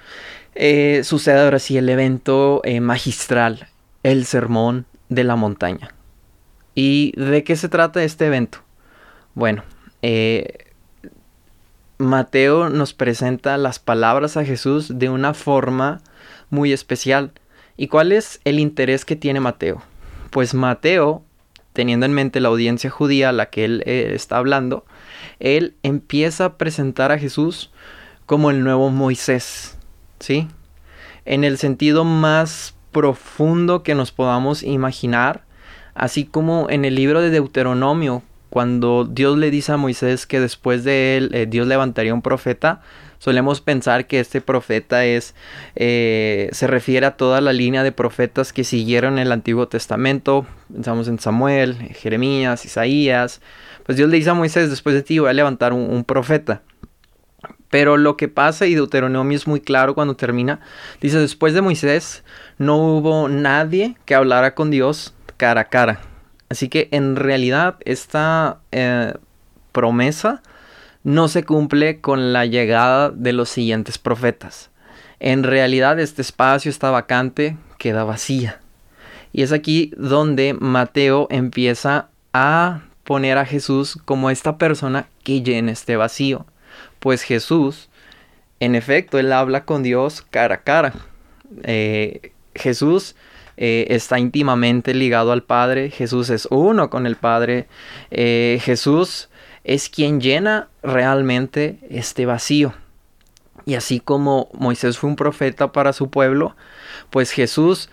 eh, 0.55 1.01
sucede 1.03 1.41
ahora 1.41 1.59
sí 1.59 1.77
el 1.77 1.89
evento 1.89 2.61
eh, 2.63 2.79
magistral. 2.81 3.67
el 4.03 4.25
sermón 4.25 4.85
de 5.09 5.23
la 5.23 5.35
montaña. 5.35 5.95
¿Y 6.75 7.13
de 7.17 7.43
qué 7.43 7.55
se 7.55 7.69
trata 7.69 8.03
este 8.03 8.27
evento? 8.27 8.59
Bueno, 9.33 9.63
eh, 10.01 10.64
Mateo 11.97 12.69
nos 12.69 12.93
presenta 12.93 13.57
las 13.57 13.79
palabras 13.79 14.35
a 14.35 14.43
Jesús 14.43 14.99
de 14.99 15.09
una 15.09 15.33
forma 15.33 16.01
muy 16.49 16.73
especial. 16.73 17.31
¿Y 17.77 17.87
cuál 17.87 18.11
es 18.11 18.41
el 18.43 18.59
interés 18.59 19.05
que 19.05 19.15
tiene 19.15 19.39
Mateo? 19.39 19.81
Pues 20.29 20.53
Mateo, 20.53 21.23
teniendo 21.71 22.05
en 22.05 22.13
mente 22.13 22.41
la 22.41 22.49
audiencia 22.49 22.89
judía 22.89 23.29
a 23.29 23.33
la 23.33 23.45
que 23.47 23.65
él 23.65 23.83
eh, 23.85 24.11
está 24.13 24.37
hablando, 24.37 24.85
él 25.39 25.75
empieza 25.83 26.45
a 26.45 26.57
presentar 26.57 27.11
a 27.11 27.19
Jesús 27.19 27.71
como 28.25 28.49
el 28.49 28.63
nuevo 28.63 28.89
Moisés, 28.89 29.77
¿sí? 30.19 30.47
En 31.23 31.43
el 31.43 31.57
sentido 31.57 32.03
más 32.03 32.75
profundo 32.91 33.83
que 33.83 33.95
nos 33.95 34.11
podamos 34.11 34.63
imaginar, 34.63 35.43
así 35.93 36.25
como 36.25 36.69
en 36.69 36.85
el 36.85 36.95
libro 36.95 37.21
de 37.21 37.29
Deuteronomio, 37.29 38.23
cuando 38.55 39.03
Dios 39.03 39.37
le 39.37 39.51
dice 39.51 39.73
a 39.73 39.77
Moisés 39.77 40.25
que 40.25 40.39
después 40.39 40.85
de 40.85 41.17
él 41.17 41.29
eh, 41.33 41.45
Dios 41.45 41.67
levantaría 41.67 42.13
un 42.13 42.21
profeta, 42.21 42.79
solemos 43.17 43.59
pensar 43.59 44.07
que 44.07 44.21
este 44.21 44.39
profeta 44.39 45.03
es 45.03 45.35
eh, 45.75 46.47
se 46.53 46.65
refiere 46.65 47.05
a 47.05 47.17
toda 47.17 47.41
la 47.41 47.51
línea 47.51 47.83
de 47.83 47.91
profetas 47.91 48.53
que 48.53 48.63
siguieron 48.63 49.19
el 49.19 49.33
Antiguo 49.33 49.67
Testamento. 49.67 50.45
Pensamos 50.71 51.09
en 51.09 51.19
Samuel, 51.19 51.75
Jeremías, 51.95 52.63
Isaías. 52.63 53.41
Pues 53.85 53.97
Dios 53.97 54.09
le 54.09 54.15
dice 54.15 54.29
a 54.29 54.35
Moisés, 54.35 54.69
después 54.69 54.95
de 54.95 55.03
ti 55.03 55.19
voy 55.19 55.31
a 55.31 55.33
levantar 55.33 55.73
un, 55.73 56.05
profeta. 56.05 56.61
Pero 57.69 57.97
lo 57.97 58.15
que 58.15 58.29
pasa, 58.29 58.67
y 58.67 58.75
Deuteronomio 58.75 59.35
es 59.35 59.47
muy 59.47 59.59
claro 59.59 59.95
cuando 59.95 60.15
termina, 60.15 60.61
dice, 61.01 61.19
después 61.19 61.53
de 61.53 61.61
Moisés 61.61 62.23
no 62.57 62.77
hubo 62.77 63.27
nadie 63.27 63.97
que 64.05 64.15
hablara 64.15 64.55
con 64.55 64.71
Dios 64.71 65.13
cara 65.35 65.59
a 65.59 65.65
cara. 65.65 66.14
Así 66.55 66.69
que 66.69 66.87
en 66.91 67.17
realidad 67.17 67.75
esta 67.83 68.59
eh, 68.71 69.11
promesa 69.73 70.41
no 71.03 71.27
se 71.27 71.43
cumple 71.43 71.99
con 71.99 72.31
la 72.31 72.45
llegada 72.45 73.09
de 73.09 73.33
los 73.33 73.49
siguientes 73.49 73.97
profetas. 73.97 74.69
En 75.19 75.43
realidad 75.43 75.99
este 75.99 76.21
espacio 76.21 76.71
está 76.71 76.91
vacante, 76.91 77.57
queda 77.77 78.05
vacía. 78.05 78.61
Y 79.33 79.41
es 79.41 79.51
aquí 79.51 79.91
donde 79.97 80.53
Mateo 80.53 81.27
empieza 81.29 82.07
a 82.31 82.83
poner 83.03 83.37
a 83.37 83.45
Jesús 83.45 83.99
como 84.05 84.29
esta 84.29 84.57
persona 84.57 85.09
que 85.25 85.41
llena 85.41 85.73
este 85.73 85.97
vacío. 85.97 86.45
Pues 87.01 87.23
Jesús, 87.23 87.89
en 88.61 88.75
efecto, 88.75 89.19
él 89.19 89.33
habla 89.33 89.65
con 89.65 89.83
Dios 89.83 90.21
cara 90.21 90.55
a 90.55 90.61
cara. 90.61 90.93
Eh, 91.63 92.31
Jesús 92.55 93.17
eh, 93.57 93.87
está 93.89 94.19
íntimamente 94.19 94.93
ligado 94.93 95.31
al 95.31 95.43
Padre, 95.43 95.89
Jesús 95.89 96.29
es 96.29 96.47
uno 96.51 96.89
con 96.89 97.05
el 97.05 97.15
Padre, 97.15 97.67
eh, 98.11 98.59
Jesús 98.61 99.29
es 99.63 99.89
quien 99.89 100.21
llena 100.21 100.69
realmente 100.83 101.79
este 101.89 102.25
vacío. 102.25 102.73
Y 103.65 103.75
así 103.75 103.99
como 103.99 104.49
Moisés 104.53 104.97
fue 104.97 105.09
un 105.09 105.15
profeta 105.15 105.71
para 105.71 105.93
su 105.93 106.09
pueblo, 106.09 106.55
pues 107.09 107.31
Jesús, 107.31 107.89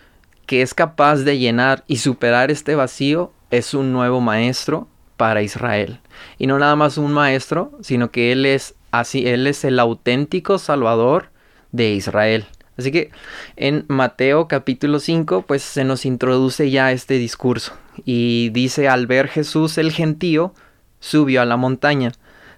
que 0.46 0.62
es 0.62 0.74
capaz 0.74 1.18
de 1.18 1.38
llenar 1.38 1.84
y 1.86 1.96
superar 1.98 2.50
este 2.50 2.74
vacío, 2.74 3.32
es 3.50 3.72
un 3.72 3.92
nuevo 3.92 4.20
maestro 4.20 4.88
para 5.16 5.42
Israel. 5.42 6.00
Y 6.38 6.46
no 6.46 6.58
nada 6.58 6.76
más 6.76 6.98
un 6.98 7.12
maestro, 7.12 7.72
sino 7.80 8.10
que 8.10 8.32
Él 8.32 8.44
es 8.44 8.74
así, 8.90 9.26
Él 9.26 9.46
es 9.46 9.64
el 9.64 9.78
auténtico 9.78 10.58
Salvador 10.58 11.30
de 11.70 11.90
Israel. 11.92 12.46
Así 12.76 12.90
que 12.90 13.10
en 13.56 13.84
Mateo 13.88 14.48
capítulo 14.48 14.98
5 14.98 15.42
pues 15.42 15.62
se 15.62 15.84
nos 15.84 16.06
introduce 16.06 16.70
ya 16.70 16.90
este 16.92 17.14
discurso 17.14 17.74
y 18.04 18.48
dice 18.50 18.88
al 18.88 19.06
ver 19.06 19.28
Jesús 19.28 19.76
el 19.76 19.92
gentío 19.92 20.54
subió 20.98 21.42
a 21.42 21.44
la 21.44 21.58
montaña, 21.58 22.12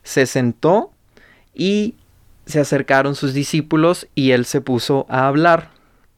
se 0.05 0.27
sentó 0.27 0.93
y 1.53 1.97
se 2.47 2.61
acercaron 2.61 3.15
sus 3.17 3.35
discípulos 3.35 4.07
y 4.15 4.31
él 4.33 4.45
se 4.45 4.61
puso 4.61 5.07
a 5.09 5.27
hablar 5.27 5.71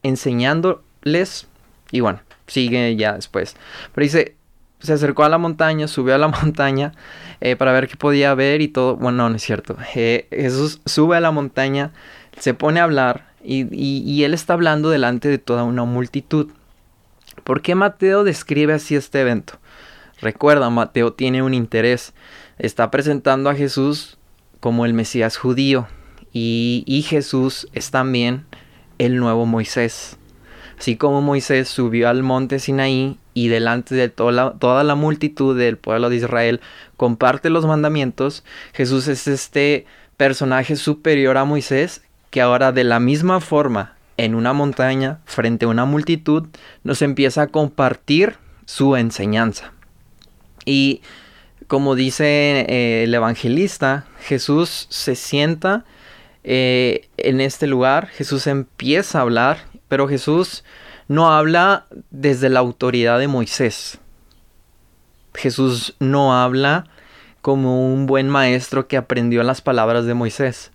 enseñándoles 0.03 1.47
y 1.91 2.01
bueno, 2.01 2.19
sigue 2.47 2.95
ya 2.95 3.13
después. 3.13 3.55
Pero 3.93 4.03
dice, 4.03 4.35
se 4.79 4.93
acercó 4.93 5.23
a 5.23 5.29
la 5.29 5.37
montaña, 5.37 5.87
subió 5.87 6.15
a 6.15 6.17
la 6.17 6.27
montaña 6.43 6.93
eh, 7.41 7.55
para 7.55 7.71
ver 7.71 7.87
qué 7.87 7.95
podía 7.95 8.33
ver 8.33 8.61
y 8.61 8.67
todo. 8.67 8.95
Bueno, 8.95 9.29
no, 9.29 9.35
es 9.35 9.43
cierto. 9.43 9.75
Jesús 9.77 10.81
sube 10.85 11.17
a 11.17 11.21
la 11.21 11.31
montaña, 11.31 11.91
se 12.39 12.53
pone 12.53 12.79
a 12.79 12.83
hablar 12.83 13.26
y, 13.43 14.23
él 14.23 14.33
está 14.33 14.53
hablando 14.53 14.89
delante 14.89 15.29
de 15.29 15.37
toda 15.37 15.63
una 15.63 15.85
multitud. 15.85 16.49
¿Por 17.43 17.61
qué 17.61 17.75
Mateo 17.75 18.23
describe 18.23 18.73
así 18.73 18.95
este 18.95 19.21
evento? 19.21 19.53
Recuerda, 20.21 20.69
Mateo 20.69 21.13
tiene 21.13 21.43
un 21.43 21.53
interés. 21.53 22.13
Está 22.57 22.89
presentando 22.89 23.49
a 23.49 23.55
Jesús 23.55 24.17
como 24.59 24.85
el 24.85 24.93
Mesías 24.93 25.37
judío. 25.37 25.87
Y, 26.33 27.05
Jesús 27.07 27.67
es 27.73 27.91
también 27.91 28.45
el 28.97 29.17
nuevo 29.17 29.45
Moisés. 29.45 30.17
Así 30.77 30.95
como 30.95 31.21
Moisés 31.21 31.67
subió 31.67 32.09
al 32.09 32.21
monte 32.21 32.59
Sinaí 32.59 33.17
y 33.33 33.47
delante 33.47 33.95
de 33.95 34.09
toda 34.09 34.83
la 34.83 34.95
multitud 34.95 35.57
del 35.57 35.77
pueblo 35.77 36.09
de 36.09 36.17
Israel 36.17 36.61
comparte 36.97 37.49
los 37.49 37.65
mandamientos, 37.65 38.43
Jesús 38.73 39.07
es 39.07 39.27
este 39.27 39.87
personaje 40.17 40.75
superior 40.75 41.37
a 41.37 41.45
Moisés 41.45 42.03
que 42.29 42.41
ahora 42.41 42.71
de 42.71 42.83
la 42.83 42.99
misma 42.99 43.39
forma 43.39 43.95
en 44.17 44.35
una 44.35 44.53
montaña 44.53 45.19
frente 45.25 45.65
a 45.65 45.69
una 45.69 45.85
multitud 45.85 46.47
nos 46.83 47.01
empieza 47.01 47.43
a 47.43 47.47
compartir 47.47 48.37
su 48.65 48.95
enseñanza. 48.95 49.73
Y 50.65 51.01
como 51.67 51.95
dice 51.95 52.65
eh, 52.67 53.03
el 53.03 53.13
evangelista, 53.13 54.05
Jesús 54.19 54.87
se 54.89 55.15
sienta 55.15 55.85
eh, 56.43 57.09
en 57.17 57.41
este 57.41 57.67
lugar, 57.67 58.07
Jesús 58.07 58.47
empieza 58.47 59.19
a 59.19 59.21
hablar, 59.21 59.65
pero 59.87 60.07
Jesús 60.07 60.63
no 61.07 61.31
habla 61.31 61.85
desde 62.09 62.49
la 62.49 62.59
autoridad 62.59 63.19
de 63.19 63.27
Moisés. 63.27 63.99
Jesús 65.33 65.95
no 65.99 66.35
habla 66.35 66.85
como 67.41 67.93
un 67.93 68.07
buen 68.07 68.27
maestro 68.27 68.87
que 68.87 68.97
aprendió 68.97 69.43
las 69.43 69.61
palabras 69.61 70.05
de 70.05 70.13
Moisés 70.13 70.71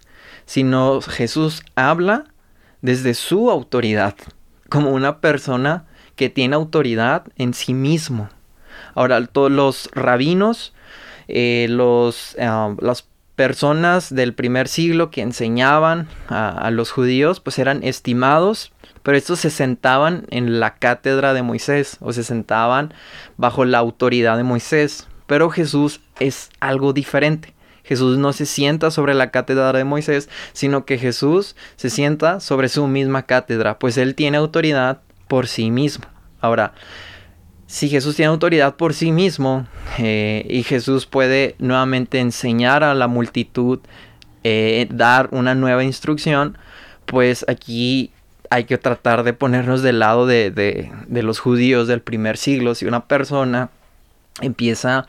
sino 0.52 1.00
Jesús 1.00 1.62
habla 1.76 2.26
desde 2.82 3.14
su 3.14 3.50
autoridad, 3.50 4.14
como 4.68 4.90
una 4.90 5.22
persona 5.22 5.86
que 6.14 6.28
tiene 6.28 6.54
autoridad 6.56 7.24
en 7.38 7.54
sí 7.54 7.72
mismo. 7.72 8.28
Ahora, 8.94 9.26
todos 9.26 9.50
los 9.50 9.88
rabinos, 9.94 10.74
eh, 11.26 11.68
los, 11.70 12.36
ah, 12.38 12.74
las 12.82 13.08
personas 13.34 14.14
del 14.14 14.34
primer 14.34 14.68
siglo 14.68 15.10
que 15.10 15.22
enseñaban 15.22 16.06
a, 16.28 16.50
a, 16.50 16.70
los 16.70 16.90
judíos, 16.90 17.40
pues 17.40 17.58
eran 17.58 17.82
estimados, 17.82 18.72
pero 19.02 19.16
estos 19.16 19.40
se 19.40 19.48
sentaban 19.48 20.26
en 20.28 20.60
la 20.60 20.74
cátedra 20.74 21.32
de 21.32 21.40
Moisés 21.40 21.96
o 22.00 22.12
se 22.12 22.24
sentaban 22.24 22.92
bajo 23.38 23.64
la 23.64 23.78
autoridad 23.78 24.36
de 24.36 24.44
Moisés. 24.44 25.08
Pero 25.26 25.48
Jesús 25.48 26.02
es 26.20 26.50
algo 26.60 26.92
diferente. 26.92 27.54
Jesús 27.92 28.16
no 28.16 28.32
se 28.32 28.46
sienta 28.46 28.90
sobre 28.90 29.12
la 29.12 29.30
cátedra 29.30 29.70
de 29.74 29.84
Moisés, 29.84 30.30
sino 30.54 30.86
que 30.86 30.96
Jesús 30.96 31.56
se 31.76 31.90
sienta 31.90 32.40
sobre 32.40 32.70
su 32.70 32.86
misma 32.86 33.24
cátedra, 33.24 33.78
pues 33.78 33.98
él 33.98 34.14
tiene 34.14 34.38
autoridad 34.38 35.02
por 35.28 35.46
sí 35.46 35.70
mismo. 35.70 36.06
Ahora, 36.40 36.72
si 37.66 37.90
Jesús 37.90 38.16
tiene 38.16 38.30
autoridad 38.30 38.76
por 38.76 38.94
sí 38.94 39.12
mismo 39.12 39.66
eh, 39.98 40.46
y 40.48 40.62
Jesús 40.62 41.04
puede 41.04 41.54
nuevamente 41.58 42.18
enseñar 42.18 42.82
a 42.82 42.94
la 42.94 43.08
multitud, 43.08 43.80
eh, 44.42 44.86
dar 44.90 45.28
una 45.32 45.54
nueva 45.54 45.84
instrucción, 45.84 46.56
pues 47.04 47.44
aquí 47.46 48.10
hay 48.48 48.64
que 48.64 48.78
tratar 48.78 49.22
de 49.22 49.34
ponernos 49.34 49.82
del 49.82 49.98
lado 49.98 50.26
de, 50.26 50.50
de 50.50 51.22
los 51.22 51.40
judíos 51.40 51.88
del 51.88 52.00
primer 52.00 52.38
siglo. 52.38 52.74
Si 52.74 52.86
una 52.86 53.06
persona 53.06 53.68
empieza 54.40 55.06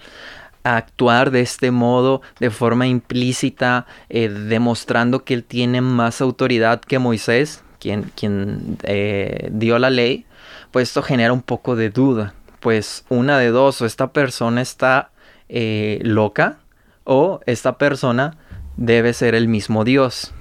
actuar 0.63 1.31
de 1.31 1.41
este 1.41 1.71
modo 1.71 2.21
de 2.39 2.49
forma 2.49 2.87
implícita, 2.87 3.85
eh, 4.09 4.29
demostrando 4.29 5.23
que 5.23 5.33
él 5.33 5.43
tiene 5.43 5.81
más 5.81 6.21
autoridad 6.21 6.81
que 6.81 6.99
Moisés, 6.99 7.63
quien, 7.79 8.11
quien 8.15 8.77
eh, 8.83 9.49
dio 9.51 9.77
la 9.77 9.89
ley, 9.89 10.25
pues 10.71 10.89
esto 10.89 11.01
genera 11.03 11.33
un 11.33 11.41
poco 11.41 11.75
de 11.75 11.89
duda. 11.89 12.33
Pues 12.59 13.05
una 13.09 13.37
de 13.37 13.49
dos, 13.49 13.81
o 13.81 13.85
esta 13.85 14.13
persona 14.13 14.61
está 14.61 15.11
eh, 15.49 15.99
loca, 16.01 16.59
o 17.03 17.41
esta 17.45 17.77
persona 17.77 18.37
debe 18.77 19.13
ser 19.13 19.35
el 19.35 19.49
mismo 19.49 19.83
Dios. 19.83 20.33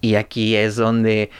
Y 0.00 0.14
aquí 0.14 0.56
es 0.56 0.76
donde 0.76 1.30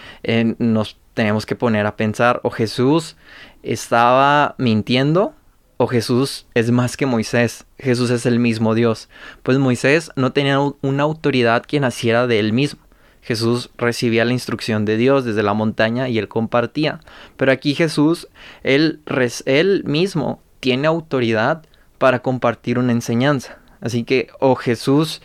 nos 0.58 0.98
tenemos 1.14 1.46
que 1.46 1.54
poner 1.56 1.86
a 1.86 1.96
pensar, 1.96 2.40
o 2.42 2.50
Jesús 2.50 3.16
estaba 3.62 4.54
mintiendo, 4.58 5.34
o 5.82 5.87
Jesús 5.87 6.44
es 6.52 6.70
más 6.70 6.99
que 6.99 7.06
Moisés, 7.06 7.64
Jesús 7.78 8.10
es 8.10 8.26
el 8.26 8.38
mismo 8.38 8.75
Dios. 8.75 9.08
Pues 9.42 9.56
Moisés 9.56 10.10
no 10.14 10.30
tenía 10.30 10.58
una 10.60 11.04
autoridad 11.04 11.64
que 11.64 11.80
naciera 11.80 12.26
de 12.26 12.38
él 12.38 12.52
mismo, 12.52 12.82
Jesús 13.22 13.70
recibía 13.78 14.26
la 14.26 14.34
instrucción 14.34 14.84
de 14.84 14.99
Dios 14.99 15.25
desde 15.25 15.42
la 15.42 15.54
montaña 15.54 16.10
y 16.10 16.18
él 16.18 16.28
compartía. 16.28 17.00
Pero 17.38 17.50
aquí 17.50 17.75
Jesús, 17.75 18.28
él, 18.62 19.00
él 19.46 19.82
mismo 19.87 20.42
tiene 20.60 20.87
autoridad 20.87 21.64
para 21.96 22.20
compartir 22.20 22.78
una 22.78 22.92
enseñanza. 22.92 23.58
Así 23.80 24.04
que 24.04 24.28
o 24.38 24.56
Jesús 24.56 25.22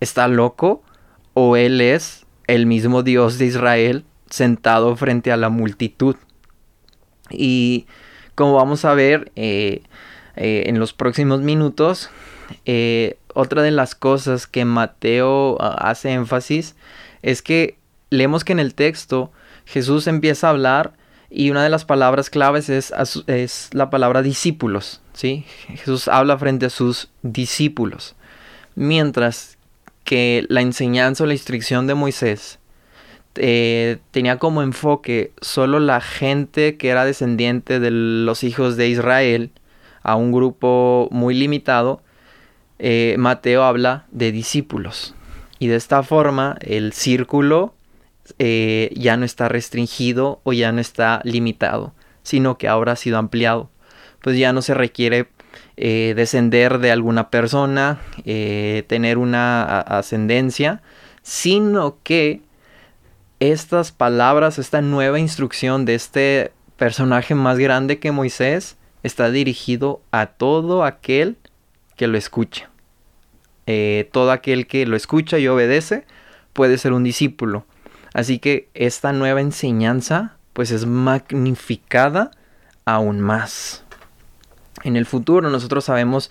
está 0.00 0.28
loco 0.28 0.82
o 1.32 1.56
él 1.56 1.80
es 1.80 2.26
el 2.48 2.66
mismo 2.66 3.02
Dios 3.02 3.38
de 3.38 3.46
Israel 3.46 4.04
sentado 4.28 4.94
frente 4.94 5.32
a 5.32 5.38
la 5.38 5.48
multitud. 5.48 6.16
Y 7.30 7.86
como 8.36 8.54
vamos 8.54 8.84
a 8.84 8.94
ver 8.94 9.32
eh, 9.34 9.82
eh, 10.36 10.64
en 10.66 10.78
los 10.78 10.92
próximos 10.92 11.40
minutos, 11.40 12.10
eh, 12.66 13.18
otra 13.34 13.62
de 13.62 13.72
las 13.72 13.96
cosas 13.96 14.46
que 14.46 14.64
Mateo 14.64 15.56
ah, 15.60 15.90
hace 15.90 16.12
énfasis 16.12 16.76
es 17.22 17.42
que 17.42 17.78
leemos 18.10 18.44
que 18.44 18.52
en 18.52 18.60
el 18.60 18.74
texto 18.74 19.32
Jesús 19.64 20.06
empieza 20.06 20.46
a 20.46 20.50
hablar 20.50 20.92
y 21.30 21.50
una 21.50 21.64
de 21.64 21.70
las 21.70 21.84
palabras 21.84 22.30
claves 22.30 22.68
es, 22.68 22.92
es 23.26 23.70
la 23.72 23.90
palabra 23.90 24.22
discípulos. 24.22 25.00
¿sí? 25.14 25.44
Jesús 25.68 26.06
habla 26.06 26.38
frente 26.38 26.66
a 26.66 26.70
sus 26.70 27.08
discípulos. 27.22 28.14
Mientras 28.74 29.56
que 30.04 30.44
la 30.48 30.60
enseñanza 30.60 31.24
o 31.24 31.26
la 31.26 31.32
instrucción 31.32 31.86
de 31.86 31.94
Moisés 31.94 32.58
eh, 33.38 33.98
tenía 34.10 34.38
como 34.38 34.62
enfoque 34.62 35.32
solo 35.40 35.80
la 35.80 36.00
gente 36.00 36.76
que 36.76 36.88
era 36.88 37.04
descendiente 37.04 37.80
de 37.80 37.90
los 37.90 38.44
hijos 38.44 38.76
de 38.76 38.88
Israel, 38.88 39.50
a 40.02 40.16
un 40.16 40.32
grupo 40.32 41.08
muy 41.10 41.34
limitado, 41.34 42.02
eh, 42.78 43.16
Mateo 43.18 43.64
habla 43.64 44.06
de 44.10 44.32
discípulos. 44.32 45.14
Y 45.58 45.68
de 45.68 45.76
esta 45.76 46.02
forma 46.02 46.56
el 46.60 46.92
círculo 46.92 47.74
eh, 48.38 48.92
ya 48.94 49.16
no 49.16 49.24
está 49.24 49.48
restringido 49.48 50.40
o 50.44 50.52
ya 50.52 50.72
no 50.72 50.80
está 50.80 51.20
limitado, 51.24 51.94
sino 52.22 52.58
que 52.58 52.68
ahora 52.68 52.92
ha 52.92 52.96
sido 52.96 53.18
ampliado. 53.18 53.70
Pues 54.22 54.38
ya 54.38 54.52
no 54.52 54.62
se 54.62 54.74
requiere 54.74 55.28
descender 55.76 56.78
de 56.78 56.90
alguna 56.90 57.28
persona, 57.28 58.00
tener 58.24 59.18
una 59.18 59.80
ascendencia, 59.80 60.82
sino 61.22 61.98
que 62.02 62.40
estas 63.40 63.92
palabras, 63.92 64.58
esta 64.58 64.82
nueva 64.82 65.18
instrucción 65.18 65.84
de 65.84 65.94
este 65.94 66.52
personaje 66.76 67.34
más 67.34 67.58
grande 67.58 67.98
que 67.98 68.12
Moisés, 68.12 68.76
está 69.02 69.30
dirigido 69.30 70.02
a 70.10 70.26
todo 70.26 70.84
aquel 70.84 71.36
que 71.96 72.06
lo 72.06 72.18
escucha. 72.18 72.70
Eh, 73.66 74.08
todo 74.12 74.30
aquel 74.30 74.66
que 74.66 74.86
lo 74.86 74.96
escucha 74.96 75.38
y 75.38 75.48
obedece 75.48 76.04
puede 76.52 76.78
ser 76.78 76.92
un 76.92 77.04
discípulo. 77.04 77.66
Así 78.14 78.38
que 78.38 78.68
esta 78.74 79.12
nueva 79.12 79.40
enseñanza 79.40 80.36
pues 80.52 80.70
es 80.70 80.86
magnificada 80.86 82.30
aún 82.84 83.20
más 83.20 83.85
en 84.84 84.96
el 84.96 85.06
futuro. 85.06 85.50
Nosotros 85.50 85.84
sabemos 85.84 86.30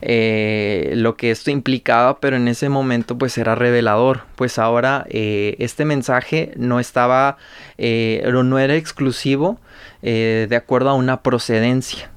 eh, 0.00 0.92
lo 0.96 1.16
que 1.16 1.30
esto 1.30 1.50
implicaba, 1.50 2.20
pero 2.20 2.36
en 2.36 2.48
ese 2.48 2.68
momento 2.68 3.16
pues 3.18 3.38
era 3.38 3.54
revelador. 3.54 4.22
Pues 4.36 4.58
ahora 4.58 5.06
eh, 5.08 5.56
este 5.58 5.84
mensaje 5.84 6.52
no 6.56 6.80
estaba, 6.80 7.36
eh, 7.78 8.24
no 8.32 8.58
era 8.58 8.74
exclusivo 8.74 9.58
de 10.02 10.54
acuerdo 10.54 10.90
a 10.90 10.94
una 10.94 11.22
procedencia, 11.22 12.10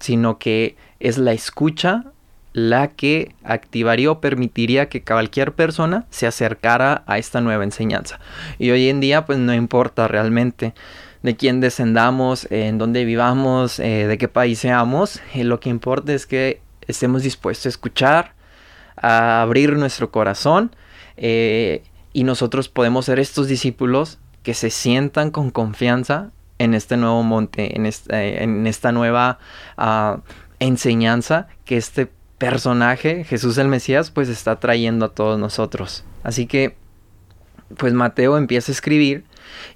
sino 0.00 0.38
que 0.38 0.76
es 1.00 1.16
la 1.16 1.32
escucha 1.32 2.04
la 2.52 2.88
que 2.88 3.34
activaría 3.42 4.10
o 4.10 4.20
permitiría 4.20 4.90
que 4.90 5.02
cualquier 5.02 5.52
persona 5.52 6.04
se 6.10 6.26
acercara 6.26 7.02
a 7.06 7.18
esta 7.18 7.40
nueva 7.40 7.64
enseñanza. 7.64 8.20
Y 8.58 8.70
hoy 8.70 8.88
en 8.88 9.00
día 9.00 9.24
pues 9.24 9.38
no 9.38 9.54
importa 9.54 10.08
realmente 10.08 10.74
de 11.22 11.36
quién 11.36 11.60
descendamos, 11.60 12.46
en 12.50 12.78
dónde 12.78 13.04
vivamos, 13.04 13.78
eh, 13.78 14.06
de 14.06 14.18
qué 14.18 14.28
país 14.28 14.58
seamos. 14.58 15.20
Eh, 15.34 15.44
lo 15.44 15.60
que 15.60 15.70
importa 15.70 16.12
es 16.12 16.26
que 16.26 16.60
estemos 16.86 17.22
dispuestos 17.22 17.66
a 17.66 17.68
escuchar, 17.68 18.34
a 18.96 19.42
abrir 19.42 19.76
nuestro 19.76 20.10
corazón 20.10 20.74
eh, 21.16 21.82
y 22.12 22.24
nosotros 22.24 22.68
podemos 22.68 23.06
ser 23.06 23.18
estos 23.18 23.48
discípulos 23.48 24.18
que 24.42 24.54
se 24.54 24.70
sientan 24.70 25.30
con 25.30 25.50
confianza 25.50 26.30
en 26.58 26.74
este 26.74 26.96
nuevo 26.96 27.22
monte, 27.22 27.76
en 27.76 27.86
esta, 28.66 28.92
nueva 28.92 29.38
ah, 29.76 30.20
enseñanza 30.58 31.48
que 31.64 31.76
este 31.76 32.10
personaje, 32.38 33.24
Jesús 33.24 33.58
el 33.58 33.68
Mesías, 33.68 34.10
pues 34.10 34.28
está 34.28 34.58
trayendo 34.58 35.06
a 35.06 35.14
todos 35.14 35.38
nosotros. 35.38 36.04
Así 36.22 36.46
que, 36.46 36.76
pues 37.76 37.92
Mateo 37.92 38.36
empieza 38.36 38.70
a 38.70 38.74
escribir 38.74 39.24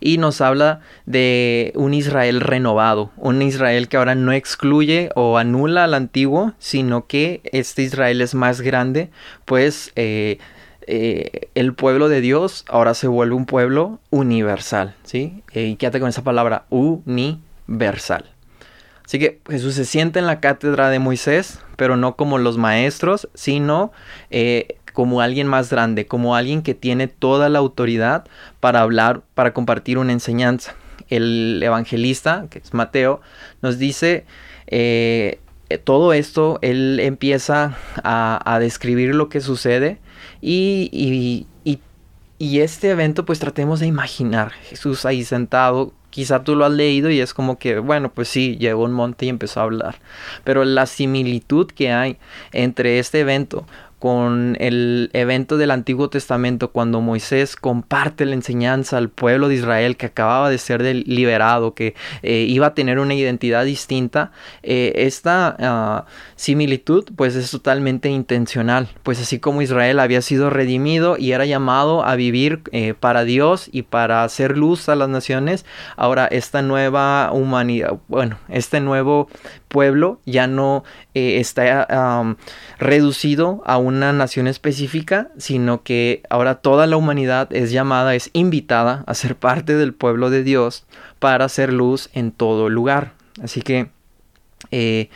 y 0.01 0.19
nos 0.19 0.41
habla 0.41 0.81
de 1.07 1.73
un 1.75 1.95
Israel 1.95 2.41
renovado, 2.41 3.11
un 3.17 3.43
Israel 3.43 3.89
que 3.89 3.97
ahora 3.97 4.15
no 4.15 4.33
excluye 4.33 5.11
o 5.15 5.39
anula 5.39 5.85
al 5.85 5.95
antiguo, 5.95 6.53
sino 6.59 7.07
que 7.07 7.41
este 7.53 7.83
Israel 7.83 8.21
es 8.21 8.35
más 8.35 8.61
grande, 8.61 9.11
pues 9.45 9.93
eh, 9.97 10.39
eh, 10.87 11.49
el 11.55 11.75
pueblo 11.75 12.09
de 12.09 12.21
Dios 12.21 12.65
ahora 12.69 12.95
se 12.95 13.09
vuelve 13.09 13.35
un 13.35 13.47
pueblo 13.47 13.99
universal, 14.11 14.95
¿sí? 15.05 15.43
Eh, 15.53 15.65
y 15.65 15.77
quédate 15.77 16.01
con 16.01 16.09
esa 16.09 16.23
palabra, 16.23 16.65
universal. 16.71 18.27
Así 19.05 19.19
que 19.19 19.41
Jesús 19.49 19.75
se 19.75 19.85
sienta 19.85 20.19
en 20.19 20.27
la 20.27 20.41
cátedra 20.41 20.91
de 20.91 20.99
Moisés, 20.99 21.61
pero 21.77 21.97
no 21.97 22.17
como 22.17 22.39
los 22.39 22.59
maestros, 22.59 23.29
sino 23.35 23.93
como 24.97 25.21
alguien 25.21 25.47
más 25.47 25.69
grande, 25.69 26.07
como 26.07 26.37
alguien 26.37 26.63
que 26.63 26.73
tiene 26.73 27.07
toda 27.07 27.51
la 27.51 27.59
autoridad 27.59 28.25
para 28.61 28.81
hablar, 28.81 29.21
para 29.35 29.53
compartir 29.53 29.99
una 29.99 30.15
enseñanza. 30.15 30.75
El 31.11 31.61
evangelista, 31.63 32.47
que 32.49 32.61
es 32.61 32.73
Mateo, 32.73 33.21
nos 33.61 33.79
dice 33.79 34.25
eh, 34.69 35.39
todo 35.85 36.15
esto, 36.15 36.59
él 36.63 36.99
empieza 37.01 37.77
a, 38.03 38.57
describir 38.59 39.15
lo 39.15 39.29
que 39.29 39.43
sucede 39.43 39.99
y, 40.41 40.89
y, 40.91 41.47
y, 42.39 42.61
este 42.61 42.89
evento 42.89 43.27
pues 43.27 43.39
tratemos 43.39 43.81
de 43.81 43.87
imaginar 43.87 44.53
Jesús 44.53 45.05
ahí 45.05 45.25
sentado 45.25 45.93
quizá 46.09 46.43
tú 46.43 46.57
lo 46.57 46.65
has 46.65 46.73
leído 46.73 47.11
y 47.11 47.21
es 47.21 47.35
como 47.35 47.59
que, 47.59 47.79
bueno, 47.79 48.11
pues 48.11 48.29
sí, 48.29 48.57
llegó 48.57 48.85
un 48.85 48.93
monte 48.93 49.27
y 49.27 49.29
empezó 49.29 49.61
a 49.61 49.65
hablar. 49.65 49.97
Pero 50.45 50.65
la 50.65 50.87
similitud 50.87 51.67
que 51.67 51.93
hay 51.93 52.17
entre 52.53 52.99
este 52.99 53.21
evento 53.21 53.67
con 53.99 54.57
el 54.61 55.11
evento 55.15 55.57
del 55.57 55.71
Antiguo 55.71 56.11
Testamento 56.11 56.71
cuando 56.71 57.01
Moisés 57.01 57.57
comparte 57.57 58.27
la 58.27 58.35
enseñanza 58.35 58.99
al 58.99 59.09
pueblo 59.09 59.49
de 59.49 59.55
Israel 59.55 59.97
que 59.97 60.07
acababa 60.07 60.51
de 60.51 60.59
ser 60.59 60.83
liberado, 60.83 61.75
que 61.75 61.95
eh, 62.23 62.47
iba 62.49 62.69
a 62.69 62.75
tener 62.75 62.99
una 62.99 63.15
identidad 63.15 63.65
distinta, 63.65 64.33
eh, 64.63 64.93
esta 64.97 65.57
ah, 65.59 66.05
similitud 66.37 67.05
pues 67.17 67.37
es 67.37 67.51
totalmente 67.51 68.11
intencional, 68.11 68.89
pues 69.03 69.21
así 69.21 69.39
como 69.39 69.63
Israel 69.63 69.99
había 69.99 70.21
sido 70.21 70.51
redimido 70.51 71.17
y 71.19 71.33
era 71.33 71.47
llamado 71.47 72.05
a 72.05 72.17
vivir 72.17 72.63
eh, 72.73 72.95
para 72.99 73.25
Dios 73.25 73.69
y 73.73 73.83
para 73.83 74.25
hacer 74.25 74.59
luz 74.59 74.89
a 74.89 74.97
las 74.97 75.09
naciones, 75.09 75.65
ahora 75.97 76.27
esta 76.27 76.61
nueva 76.61 77.31
humanidad, 77.33 77.95
bueno, 78.09 78.39
este 78.49 78.81
nuevo 78.81 79.29
pueblo 79.69 80.21
ya 80.25 80.47
no 80.47 80.85
está 81.15 82.37
reducido 82.79 83.63
a 83.67 83.79
una 83.79 84.13
nación 84.13 84.47
específica, 84.47 85.29
sino 85.37 85.83
que 85.83 86.23
ahora 86.31 86.57
toda 86.57 86.87
la 86.87 86.97
humanidad 86.97 87.49
es 87.53 87.71
llamada, 87.71 88.15
es 88.15 88.31
invitada 88.33 89.05
a 89.07 89.15
ser 89.15 89.37
parte 89.37 89.75
del 89.75 89.95
pueblo 89.95 90.31
de 90.31 90.43
Dios 90.43 90.85
para 91.19 91.45
hacer 91.45 91.73
luz 91.73 92.09
en 92.13 92.33
todo 92.33 92.69
lugar. 92.69 93.13
Así 93.43 93.63
que 93.63 93.91
eh, 94.71 95.09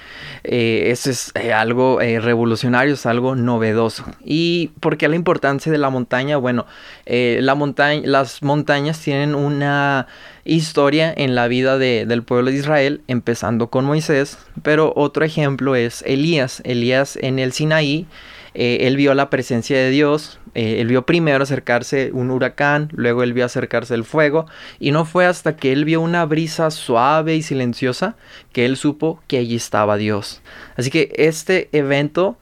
eh, 0.44 0.84
eso 0.86 1.10
es 1.10 1.32
eh, 1.34 1.52
algo 1.52 1.98
revolucionario, 2.00 2.94
es 2.94 3.06
algo 3.06 3.34
novedoso. 3.34 4.04
¿Y 4.24 4.70
por 4.80 4.96
qué 4.96 5.08
la 5.08 5.16
importancia 5.16 5.70
de 5.72 5.78
la 5.78 5.90
montaña? 5.90 6.36
Bueno, 6.36 6.66
la 7.06 7.54
montaña, 7.54 8.02
las 8.04 8.42
montañas 8.42 9.00
tienen 9.00 9.34
una 9.34 10.06
historia 10.44 11.12
en 11.16 11.34
la 11.34 11.48
vida 11.48 11.78
del 11.78 12.22
pueblo 12.22 12.50
de 12.50 12.56
Israel, 12.56 13.02
empezando 13.08 13.68
con 13.68 13.84
Moisés, 13.84 14.38
pero 14.62 14.92
otro 14.96 15.24
ejemplo 15.24 15.74
es 15.74 16.02
Elías. 16.06 16.62
Elías 16.64 17.16
en 17.20 17.38
el 17.38 17.52
Sinaí 17.52 18.06
eh, 18.54 18.78
él 18.82 18.96
vio 18.96 19.14
la 19.14 19.30
presencia 19.30 19.78
de 19.78 19.90
Dios, 19.90 20.38
eh, 20.54 20.80
él 20.80 20.88
vio 20.88 21.06
primero 21.06 21.42
acercarse 21.42 22.10
un 22.12 22.30
huracán, 22.30 22.88
luego 22.92 23.22
él 23.22 23.32
vio 23.32 23.44
acercarse 23.44 23.94
el 23.94 24.04
fuego, 24.04 24.46
y 24.78 24.90
no 24.90 25.04
fue 25.04 25.26
hasta 25.26 25.56
que 25.56 25.72
él 25.72 25.84
vio 25.84 26.00
una 26.00 26.24
brisa 26.26 26.70
suave 26.70 27.36
y 27.36 27.42
silenciosa 27.42 28.16
que 28.52 28.64
él 28.64 28.76
supo 28.76 29.22
que 29.26 29.38
allí 29.38 29.56
estaba 29.56 29.96
Dios. 29.96 30.42
Así 30.76 30.90
que 30.90 31.12
este 31.16 31.68
evento 31.72 32.36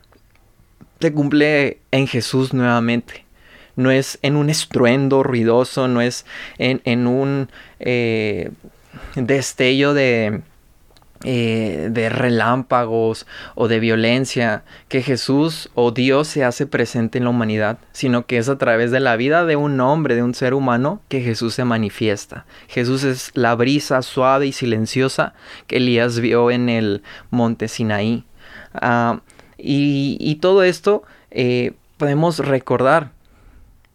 se 1.01 1.13
cumple 1.13 1.79
en 1.91 2.07
Jesús 2.07 2.55
nuevamente. 2.55 3.25
No 3.77 3.91
es 3.93 4.19
en 4.23 4.35
un 4.35 4.51
estruendo 4.51 5.23
ruidoso, 5.23 5.87
no 5.87 6.01
es 6.01 6.27
en, 6.59 7.07
un 7.07 7.49
eh, 7.79 8.51
destello 9.15 9.95
de, 9.95 10.41
eh, 11.25 11.89
de 11.91 12.09
relámpagos 12.11 13.27
o 13.57 13.67
de 13.67 13.81
violencia, 13.81 14.63
que 14.87 15.03
Jesús 15.03 15.69
o 15.75 15.91
Dios 15.91 16.29
se 16.29 16.45
hace 16.45 16.65
presente 16.67 17.19
en 17.19 17.25
la 17.25 17.31
humanidad, 17.31 17.79
sino 17.91 18.27
que 18.27 18.39
es 18.39 18.49
a 18.49 18.57
través 18.57 18.93
de 18.93 19.01
la 19.01 19.17
vida 19.17 19.45
de 19.45 19.57
un 19.57 19.81
hombre, 19.81 20.15
de 20.15 20.23
un 20.23 20.35
ser 20.35 20.55
humano, 20.55 21.03
que 21.09 21.21
Jesús 21.21 21.55
se 21.55 21.65
manifiesta. 21.65 22.47
Jesús 22.69 23.03
es 23.03 23.33
la 23.35 23.57
brisa 23.57 24.03
suave 24.03 24.47
y 24.47 24.53
silenciosa 24.53 25.35
que 25.67 25.79
Elías 25.79 26.21
vio 26.21 26.53
en 26.53 26.69
el 26.69 27.03
monte 27.31 27.67
Sinaí. 27.67 28.25
Ah, 28.75 29.21
y, 29.57 30.37
todo 30.37 30.63
esto 30.63 31.03
eh, 31.33 31.73
podemos 31.97 32.39
recordar 32.39 33.11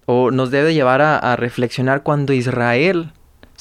o 0.05 0.29
nos 0.29 0.51
debe 0.51 0.73
llevar 0.73 1.01
a 1.01 1.35
reflexionar 1.37 2.03
cuando 2.03 2.33
Israel 2.33 3.13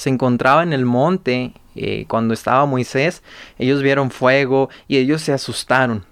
se 0.03 0.11
encontraba 0.11 0.65
en 0.65 0.73
el 0.73 0.85
monte 0.85 1.53
eh, 1.77 2.07
cuando 2.09 2.35
estaba 2.35 2.67
Moisés, 2.67 3.23
ellos 3.57 3.85
vieron 3.85 4.11
fuego 4.11 4.69
y 4.89 4.97
ellos 4.97 5.23
se 5.23 5.33
asustaron. 5.33 6.05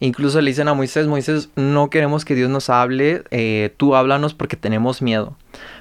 Incluso 0.00 0.42
le 0.42 0.50
dicen 0.50 0.68
a 0.68 0.74
Moisés, 0.74 1.06
Moisés, 1.06 1.48
no 1.56 1.88
queremos 1.88 2.26
que 2.26 2.34
Dios 2.34 2.50
nos 2.50 2.68
hable, 2.68 3.24
eh, 3.30 3.72
tú 3.78 3.96
háblanos 3.96 4.34
porque 4.34 4.56
tenemos 4.56 5.00
miedo. 5.00 5.34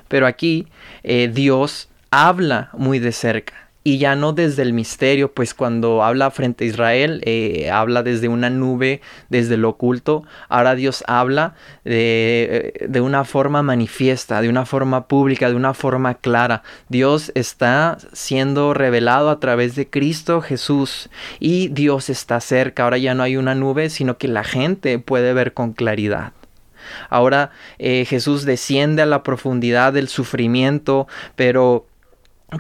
Pero 0.08 0.28
aquí 0.28 0.70
eh, 1.04 1.30
Dios 1.32 1.90
habla 2.10 2.70
muy 2.72 3.00
de 3.00 3.12
cerca 3.12 3.67
y 3.88 4.00
ya 4.00 4.18
no 4.18 4.34
desde 4.34 4.64
el 4.64 4.74
misterio, 4.74 5.32
pues 5.32 5.54
cuando 5.54 6.04
habla 6.04 6.30
frente 6.30 6.66
a 6.66 6.68
Israel, 6.68 7.22
eh, 7.24 7.72
habla 7.72 8.04
desde 8.04 8.28
una 8.28 8.50
nube, 8.50 9.00
desde 9.30 9.56
lo 9.56 9.70
oculto, 9.70 10.26
ahora 10.50 10.76
Dios 10.76 11.06
habla 11.08 11.56
de, 11.86 12.74
eh, 12.82 12.88
de, 12.90 13.00
una 13.00 13.24
forma 13.24 13.64
manifiesta, 13.64 14.42
de 14.42 14.50
una 14.50 14.66
forma 14.66 15.08
pública, 15.08 15.48
de 15.48 15.56
una 15.56 15.74
forma 15.74 16.16
clara. 16.16 16.64
Dios 16.90 17.32
está 17.34 17.98
siendo 18.12 18.74
revelado 18.74 19.30
a 19.30 19.40
través 19.40 19.76
de 19.76 19.90
Cristo 19.90 20.42
Jesús 20.42 21.10
y 21.40 21.70
Dios 21.70 22.10
está 22.10 22.42
cerca, 22.42 22.84
ahora 22.84 22.98
ya 22.98 23.14
no 23.14 23.24
hay 23.24 23.38
una 23.38 23.56
nube, 23.56 23.90
sino 23.90 24.18
que 24.18 24.28
la 24.28 24.44
gente 24.44 25.00
puede 25.00 25.32
ver 25.32 25.54
con 25.54 25.72
claridad. 25.72 26.34
Ahora 27.10 27.52
eh, 27.80 28.04
Jesús 28.04 28.44
desciende 28.44 29.02
a 29.02 29.06
la 29.06 29.24
profundidad 29.24 29.94
del 29.94 30.10
sufrimiento, 30.10 31.08
pero 31.38 31.86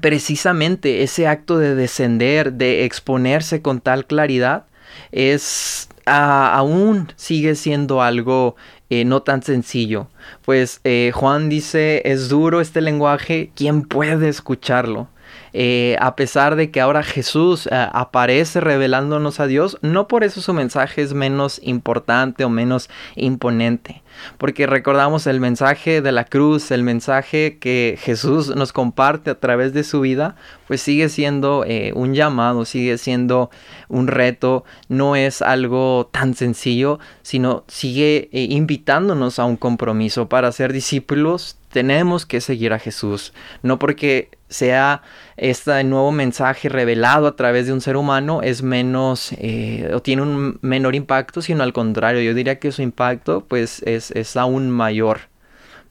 precisamente 0.01 1.03
ese 1.03 1.27
acto 1.27 1.57
de 1.57 1.75
descender, 1.75 2.53
de 2.53 2.85
exponerse 2.85 3.61
con 3.61 3.81
tal 3.81 4.05
claridad, 4.05 4.65
es 5.11 5.89
aún 6.05 7.11
sigue 7.17 7.55
siendo 7.55 8.01
algo 8.01 8.55
eh, 8.89 9.03
no 9.05 9.21
tan 9.23 9.43
sencillo. 9.43 10.07
Pues 10.43 10.79
eh, 10.83 11.11
Juan 11.13 11.49
dice, 11.49 12.01
es 12.05 12.29
duro 12.29 12.61
este 12.61 12.81
lenguaje, 12.81 13.51
¿quién 13.55 13.83
puede 13.83 14.29
escucharlo? 14.29 15.09
Eh, 15.53 15.95
a 15.99 16.15
pesar 16.15 16.55
de 16.55 16.71
que 16.71 16.81
ahora 16.81 17.03
Jesús 17.03 17.67
aparece 17.71 18.59
revelándonos 18.61 19.39
a 19.39 19.47
Dios, 19.47 19.77
no 19.81 20.07
por 20.07 20.23
eso 20.23 20.41
su 20.41 20.53
mensaje 20.53 21.01
es 21.01 21.13
menos 21.13 21.59
importante 21.63 22.43
o 22.45 22.49
menos 22.49 22.89
imponente. 23.15 24.03
Porque 24.37 24.67
recordamos 24.67 25.27
el 25.27 25.39
mensaje 25.39 26.01
de 26.01 26.11
la 26.11 26.25
cruz, 26.25 26.71
el 26.71 26.83
mensaje 26.83 27.57
que 27.59 27.97
Jesús 28.01 28.55
nos 28.55 28.73
comparte 28.73 29.29
a 29.29 29.39
través 29.39 29.73
de 29.73 29.83
su 29.83 30.01
vida, 30.01 30.35
pues 30.67 30.81
sigue 30.81 31.09
siendo 31.09 31.63
eh, 31.65 31.91
un 31.95 32.13
llamado, 32.13 32.65
sigue 32.65 32.97
siendo 32.97 33.49
un 33.89 34.07
reto, 34.07 34.63
no 34.89 35.15
es 35.15 35.41
algo 35.41 36.09
tan 36.11 36.33
sencillo, 36.33 36.99
sino 37.21 37.63
sigue 37.67 38.29
eh, 38.31 38.47
invitándonos 38.49 39.39
a 39.39 39.45
un 39.45 39.57
compromiso. 39.57 40.27
Para 40.29 40.51
ser 40.51 40.73
discípulos. 40.73 41.57
Tenemos 41.71 42.25
que 42.25 42.39
seguir 42.39 42.71
a 42.71 42.79
Jesús, 42.79 43.33
no 43.61 43.77
porque 43.77 44.29
sea 44.49 45.01
este 45.35 45.83
nuevo 45.83 46.11
mensaje 46.11 46.69
revelado 46.69 47.27
a 47.27 47.35
través 47.35 47.67
de 47.67 47.73
un 47.73 47.81
ser 47.81 47.97
humano 47.97 48.41
es 48.41 48.63
menos 48.63 49.31
eh, 49.33 49.91
o 49.93 50.01
tiene 50.01 50.21
un 50.21 50.59
menor 50.61 50.95
impacto, 50.95 51.41
sino 51.41 51.63
al 51.63 51.73
contrario, 51.73 52.21
yo 52.21 52.33
diría 52.33 52.59
que 52.59 52.71
su 52.71 52.81
impacto 52.81 53.45
pues 53.47 53.81
es, 53.83 54.37
aún 54.37 54.69
mayor. 54.71 55.21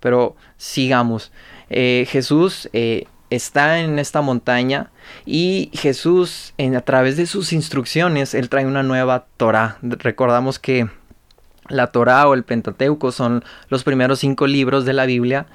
Pero 0.01 0.37
sigamos. 0.57 1.33
Eh, 1.69 2.07
Jesús 2.09 2.69
eh, 2.73 3.07
está 3.31 3.81
en 3.81 3.99
esta 3.99 4.21
montaña 4.21 4.91
y 5.25 5.71
Jesús 5.73 6.55
en, 6.59 6.77
a 6.77 6.81
través 6.81 7.17
de 7.17 7.27
sus 7.27 7.53
instrucciones, 7.53 8.35
él 8.35 8.49
trae 8.49 8.67
una 8.67 8.83
nueva 8.83 9.27
Torah. 9.37 9.79
Recordamos 9.83 10.59
que 10.59 10.89
la 11.69 11.89
Torah 11.89 12.29
o 12.29 12.35
el 12.35 12.45
Pentateuco 12.45 13.11
son 13.11 13.45
los 13.69 13.83
primeros 13.83 14.21
cinco 14.21 14.47
libros 14.47 14.85
de 14.85 14.93
la 14.93 15.05
Biblia 15.05 15.47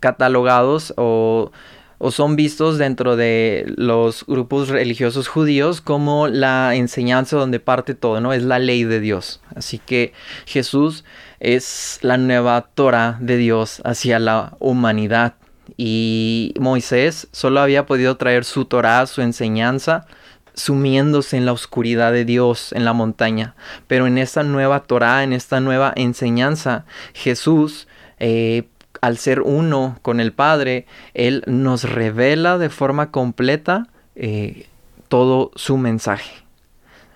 catalogados 0.00 0.92
o 0.96 1.52
o 1.98 2.10
son 2.10 2.36
vistos 2.36 2.78
dentro 2.78 3.16
de 3.16 3.64
los 3.76 4.24
grupos 4.26 4.68
religiosos 4.68 5.28
judíos 5.28 5.80
como 5.80 6.28
la 6.28 6.74
enseñanza 6.74 7.36
donde 7.36 7.60
parte 7.60 7.94
todo, 7.94 8.20
¿no? 8.20 8.32
Es 8.32 8.42
la 8.42 8.58
ley 8.58 8.84
de 8.84 9.00
Dios. 9.00 9.40
Así 9.54 9.78
que 9.78 10.12
Jesús 10.44 11.04
es 11.40 11.98
la 12.02 12.18
nueva 12.18 12.68
Torah 12.74 13.16
de 13.20 13.36
Dios 13.36 13.80
hacia 13.84 14.18
la 14.18 14.56
humanidad. 14.58 15.34
Y 15.76 16.54
Moisés 16.60 17.28
solo 17.32 17.60
había 17.60 17.86
podido 17.86 18.16
traer 18.16 18.44
su 18.44 18.66
Torah, 18.66 19.06
su 19.06 19.22
enseñanza, 19.22 20.06
sumiéndose 20.54 21.36
en 21.36 21.44
la 21.44 21.52
oscuridad 21.52 22.12
de 22.12 22.24
Dios 22.24 22.72
en 22.72 22.84
la 22.84 22.92
montaña. 22.92 23.54
Pero 23.86 24.06
en 24.06 24.18
esta 24.18 24.42
nueva 24.42 24.84
Torah, 24.84 25.24
en 25.24 25.32
esta 25.32 25.60
nueva 25.60 25.92
enseñanza, 25.96 26.84
Jesús 27.14 27.88
eh, 28.18 28.68
al 29.06 29.18
ser 29.18 29.42
uno 29.42 30.00
con 30.02 30.18
el 30.18 30.32
Padre, 30.32 30.84
Él 31.14 31.44
nos 31.46 31.84
revela 31.84 32.58
de 32.58 32.70
forma 32.70 33.12
completa 33.12 33.86
eh, 34.16 34.66
todo 35.06 35.52
su 35.54 35.76
mensaje. 35.76 36.42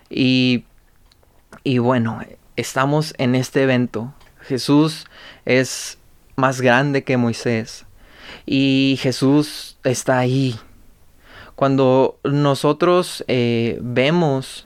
Y, 0.09 0.63
y 1.65 1.79
bueno, 1.79 2.21
estamos 2.55 3.13
en 3.17 3.35
este 3.35 3.63
evento. 3.63 4.13
Jesús 4.39 5.05
es 5.43 5.97
más 6.37 6.61
grande 6.61 7.03
que 7.03 7.17
Moisés. 7.17 7.85
Y 8.45 8.97
Jesús 9.01 9.77
está 9.83 10.17
ahí. 10.17 10.57
Cuando 11.55 12.17
nosotros 12.23 13.25
eh, 13.27 13.77
vemos 13.81 14.65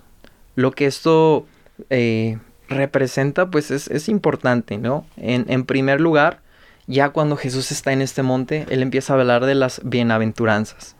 lo 0.53 0.73
que 0.73 0.85
esto 0.85 1.47
eh, 1.89 2.37
representa, 2.69 3.49
pues 3.49 3.71
es, 3.71 3.87
es 3.87 4.09
importante, 4.09 4.77
¿no? 4.77 5.07
En, 5.17 5.45
en, 5.49 5.65
primer 5.65 5.99
lugar, 5.99 6.44
ya 6.87 7.09
cuando 7.09 7.35
Jesús 7.35 7.71
está 7.71 7.93
en 7.93 8.01
este 8.01 8.21
monte, 8.23 8.65
Él 8.69 8.81
empieza 8.81 9.13
a 9.13 9.19
hablar 9.19 9.45
de 9.45 9.55
las 9.55 9.81
bienaventuranzas. 9.83 10.95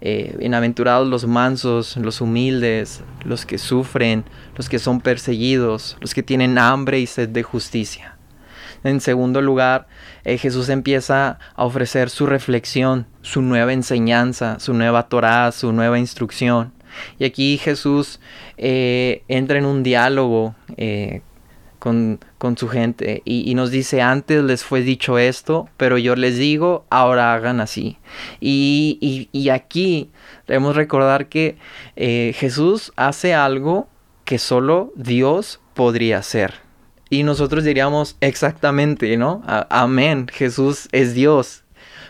Eh, 0.00 0.34
bienaventurados 0.36 1.06
los 1.06 1.26
mansos, 1.26 1.96
los 1.96 2.20
humildes, 2.20 3.04
los 3.24 3.46
que 3.46 3.58
sufren, 3.58 4.24
los 4.56 4.68
que 4.68 4.80
son 4.80 5.00
perseguidos, 5.00 5.96
los 6.00 6.12
que 6.12 6.24
tienen 6.24 6.58
hambre 6.58 6.98
y 6.98 7.06
sed 7.06 7.28
de 7.28 7.44
justicia. 7.44 8.16
En 8.82 9.00
segundo 9.00 9.40
lugar, 9.40 9.86
eh, 10.24 10.38
Jesús 10.38 10.68
empieza 10.70 11.38
a 11.54 11.64
ofrecer 11.64 12.10
su 12.10 12.26
reflexión, 12.26 13.06
su 13.20 13.42
nueva 13.42 13.72
enseñanza, 13.72 14.58
su 14.58 14.74
nueva 14.74 15.08
Torah, 15.08 15.52
su 15.52 15.72
nueva 15.72 16.00
instrucción. 16.00 16.72
Y 17.20 17.24
aquí 17.24 17.58
Jesús 17.58 18.18
eh, 18.56 19.22
entra 19.28 19.58
en 19.58 19.66
un 19.66 19.84
diálogo 19.84 20.56
con, 21.82 22.20
su 22.56 22.68
gente 22.68 23.22
y, 23.24 23.52
nos 23.56 23.72
dice 23.72 24.02
antes 24.02 24.44
les 24.44 24.62
fue 24.62 24.82
dicho 24.82 25.18
esto, 25.18 25.68
pero 25.76 25.98
yo 25.98 26.14
les 26.14 26.38
digo, 26.38 26.84
ahora 26.90 27.34
hagan 27.34 27.60
así. 27.60 27.98
Y, 28.40 29.28
y, 29.32 29.48
aquí 29.48 30.12
debemos 30.46 30.76
recordar 30.76 31.26
que 31.26 31.56
eh, 31.96 32.34
Jesús 32.36 32.92
hace 32.94 33.34
algo 33.34 33.88
que 34.24 34.38
solo 34.38 34.92
Dios 34.94 35.60
podría 35.74 36.18
hacer. 36.18 36.54
Y 37.10 37.24
nosotros 37.24 37.64
diríamos 37.64 38.16
exactamente, 38.20 39.16
¿no? 39.16 39.42
amén, 39.68 40.28
Jesús 40.32 40.88
es 40.92 41.14
Dios. 41.14 41.64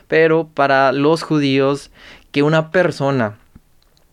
Pero 0.06 0.48
para 0.48 0.92
los 0.92 1.22
judíos, 1.22 1.90
que 2.30 2.42
una 2.42 2.70
persona 2.70 3.38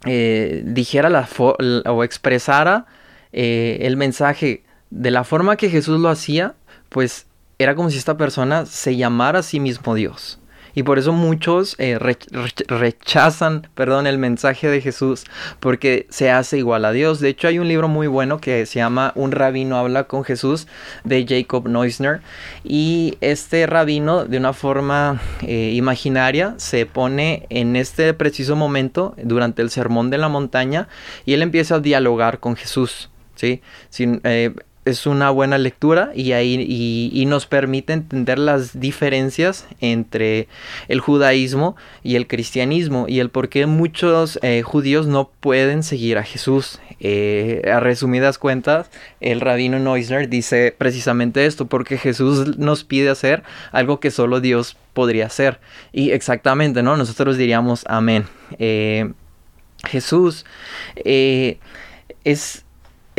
eh, 0.05 0.61
dijera 0.65 1.09
la 1.09 1.27
o 1.37 2.03
expresara 2.05 2.85
eh, 3.33 3.79
el 3.81 3.97
mensaje 3.97 4.63
de 4.89 5.11
la 5.11 5.23
forma 5.23 5.55
que 5.55 5.69
Jesús 5.69 5.99
lo 5.99 6.09
hacía, 6.09 6.55
pues 6.89 7.27
era 7.57 7.75
como 7.75 7.89
si 7.89 7.97
esta 7.97 8.17
persona 8.17 8.65
se 8.65 8.95
llamara 8.95 9.39
a 9.39 9.43
sí 9.43 9.59
mismo 9.59 9.95
Dios. 9.95 10.39
Y 10.75 10.83
por 10.83 10.99
eso 10.99 11.11
muchos 11.11 11.75
eh, 11.79 11.97
rechazan, 12.67 13.67
perdón, 13.75 14.07
el 14.07 14.17
mensaje 14.17 14.67
de 14.67 14.81
Jesús 14.81 15.25
porque 15.59 16.07
se 16.09 16.31
hace 16.31 16.57
igual 16.57 16.85
a 16.85 16.91
Dios. 16.91 17.19
De 17.19 17.29
hecho, 17.29 17.47
hay 17.47 17.59
un 17.59 17.67
libro 17.67 17.87
muy 17.87 18.07
bueno 18.07 18.39
que 18.39 18.65
se 18.65 18.79
llama 18.79 19.11
Un 19.15 19.31
rabino 19.31 19.77
habla 19.77 20.05
con 20.05 20.23
Jesús 20.23 20.67
de 21.03 21.25
Jacob 21.27 21.67
Neusner. 21.67 22.21
Y 22.63 23.17
este 23.19 23.65
rabino, 23.65 24.25
de 24.25 24.37
una 24.37 24.53
forma 24.53 25.21
eh, 25.41 25.73
imaginaria, 25.73 26.53
se 26.57 26.85
pone 26.85 27.47
en 27.49 27.75
este 27.75 28.13
preciso 28.13 28.55
momento 28.55 29.15
durante 29.21 29.61
el 29.61 29.71
sermón 29.71 30.09
de 30.09 30.17
la 30.17 30.29
montaña 30.29 30.87
y 31.25 31.33
él 31.33 31.41
empieza 31.41 31.75
a 31.75 31.79
dialogar 31.79 32.39
con 32.39 32.55
Jesús. 32.55 33.09
¿sí? 33.35 33.61
Sin, 33.89 34.21
eh, 34.23 34.53
es 34.85 35.05
una 35.05 35.29
buena 35.29 35.57
lectura 35.57 36.11
y 36.15 36.31
ahí 36.31 36.65
y, 37.13 37.25
nos 37.25 37.45
permite 37.45 37.93
entender 37.93 38.39
las 38.39 38.79
diferencias 38.79 39.67
entre 39.81 40.47
el 40.87 40.99
judaísmo 40.99 41.75
y 42.03 42.15
el 42.15 42.27
cristianismo 42.27 43.05
y 43.07 43.19
el 43.19 43.29
por 43.29 43.49
qué 43.49 43.67
muchos 43.67 44.39
eh, 44.41 44.63
judíos 44.63 45.05
no 45.05 45.29
pueden 45.39 45.83
seguir 45.83 46.17
a 46.17 46.23
Jesús. 46.23 46.79
Eh, 47.01 47.61
a 47.71 47.79
resumidas 47.79 48.37
cuentas, 48.37 48.89
el 49.21 49.39
rabino 49.41 49.79
Neusner 49.79 50.27
dice 50.27 50.75
precisamente 50.77 51.45
esto, 51.45 51.67
porque 51.67 51.97
Jesús 51.97 52.57
nos 52.57 52.83
pide 52.83 53.09
hacer 53.09 53.43
algo 53.71 53.99
que 53.99 54.11
solo 54.11 54.41
Dios 54.41 54.75
podría 54.93 55.27
hacer. 55.27 55.59
Y 55.93 56.11
exactamente, 56.11 56.83
¿no? 56.83 56.97
Nosotros 56.97 57.37
diríamos 57.37 57.85
amén. 57.87 58.25
Eh, 58.57 59.11
Jesús 59.85 60.45
es 61.05 62.65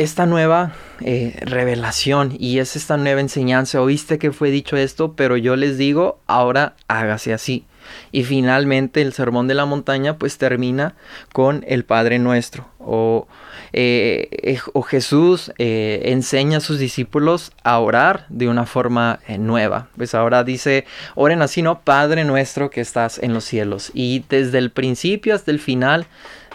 esta 0.01 0.25
nueva 0.25 0.73
eh, 1.01 1.37
revelación 1.41 2.35
y 2.37 2.57
es 2.57 2.75
esta 2.75 2.97
nueva 2.97 3.21
enseñanza. 3.21 3.81
Oíste 3.81 4.17
que 4.17 4.31
fue 4.31 4.49
dicho 4.49 4.75
esto, 4.75 5.13
pero 5.13 5.37
yo 5.37 5.55
les 5.55 5.77
digo, 5.77 6.19
ahora 6.25 6.75
hágase 6.87 7.33
así. 7.33 7.65
Y 8.11 8.23
finalmente 8.23 9.01
el 9.01 9.13
sermón 9.13 9.47
de 9.47 9.53
la 9.53 9.65
montaña 9.65 10.17
pues 10.17 10.37
termina 10.37 10.95
con 11.33 11.63
el 11.67 11.83
Padre 11.83 12.19
Nuestro. 12.19 12.67
O, 12.79 13.27
eh, 13.73 14.27
eh, 14.31 14.59
o 14.73 14.81
Jesús 14.81 15.51
enseña 15.57 16.57
a 16.57 16.61
sus 16.61 16.79
discípulos 16.79 17.51
a 17.63 17.77
orar 17.79 18.25
de 18.29 18.47
una 18.47 18.65
forma 18.65 19.19
nueva. 19.37 19.89
Pues 19.97 20.15
ahora 20.15 20.43
dice, 20.43 20.85
oren 21.15 21.41
así, 21.41 21.61
¿no? 21.61 21.81
Padre 21.81 22.23
Nuestro 22.23 22.69
que 22.69 22.81
estás 22.81 23.19
en 23.19 23.33
los 23.33 23.43
cielos. 23.43 23.91
Y 23.93 24.23
desde 24.29 24.57
el 24.57 24.71
principio 24.71 25.35
hasta 25.35 25.51
el 25.51 25.59
final 25.59 26.07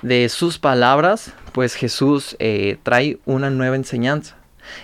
de 0.03 0.29
sus 0.29 0.59
palabras, 0.59 1.33
pues 1.53 1.75
Jesús 1.75 2.37
eh, 2.39 2.79
trae 2.83 3.19
una 3.25 3.51
nueva 3.51 3.77
enseñanza 3.77 4.37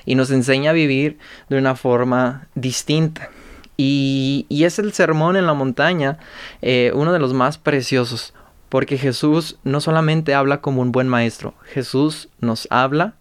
y 0.05 0.14
nos 0.14 0.31
enseña 0.31 0.70
a 0.70 0.75
vivir 0.75 1.18
de 1.48 1.59
una 1.59 1.75
forma 1.75 2.48
distinta. 2.55 3.31
Y, 3.77 4.46
es 4.51 4.79
el 4.79 4.92
sermón 4.92 5.37
en 5.37 5.46
la 5.46 5.55
montaña, 5.55 6.18
eh, 6.61 6.92
uno 6.94 7.12
de 7.12 7.18
los 7.18 7.33
más 7.33 7.59
preciosos, 7.59 8.33
porque 8.68 8.96
Jesús 8.96 9.59
no 9.64 9.81
solamente 9.81 10.35
habla 10.35 10.61
como 10.61 10.83
un 10.83 10.92
buen 10.92 11.09
maestro, 11.09 11.55
Jesús 11.64 12.29
nos 12.40 12.68
habla 12.70 13.14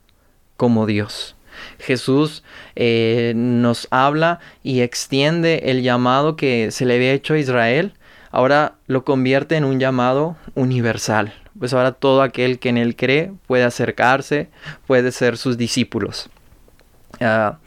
como 0.57 0.85
Dios. 0.85 1.35
Jesús 1.79 2.43
eh, 2.75 3.33
nos 3.35 3.87
habla 3.91 4.39
y 4.63 4.81
extiende 4.81 5.63
el 5.65 5.81
llamado 5.81 6.35
que 6.35 6.71
se 6.71 6.85
le 6.85 6.95
había 6.95 7.13
hecho 7.13 7.33
a 7.33 7.39
Israel, 7.39 7.93
ahora 8.31 8.75
lo 8.87 9.03
convierte 9.03 9.55
en 9.55 9.65
un 9.65 9.79
llamado 9.79 10.35
universal 10.55 11.33
pues 11.57 11.73
ahora 11.73 11.91
todo 11.91 12.21
aquel 12.21 12.59
que 12.59 12.69
en 12.69 12.77
él 12.77 12.95
cree 12.95 13.33
puede 13.47 13.63
acercarse, 13.63 14.49
puede 14.87 15.11
ser 15.11 15.37
sus 15.37 15.57
discípulos. 15.57 16.29
Ah, 17.19 17.59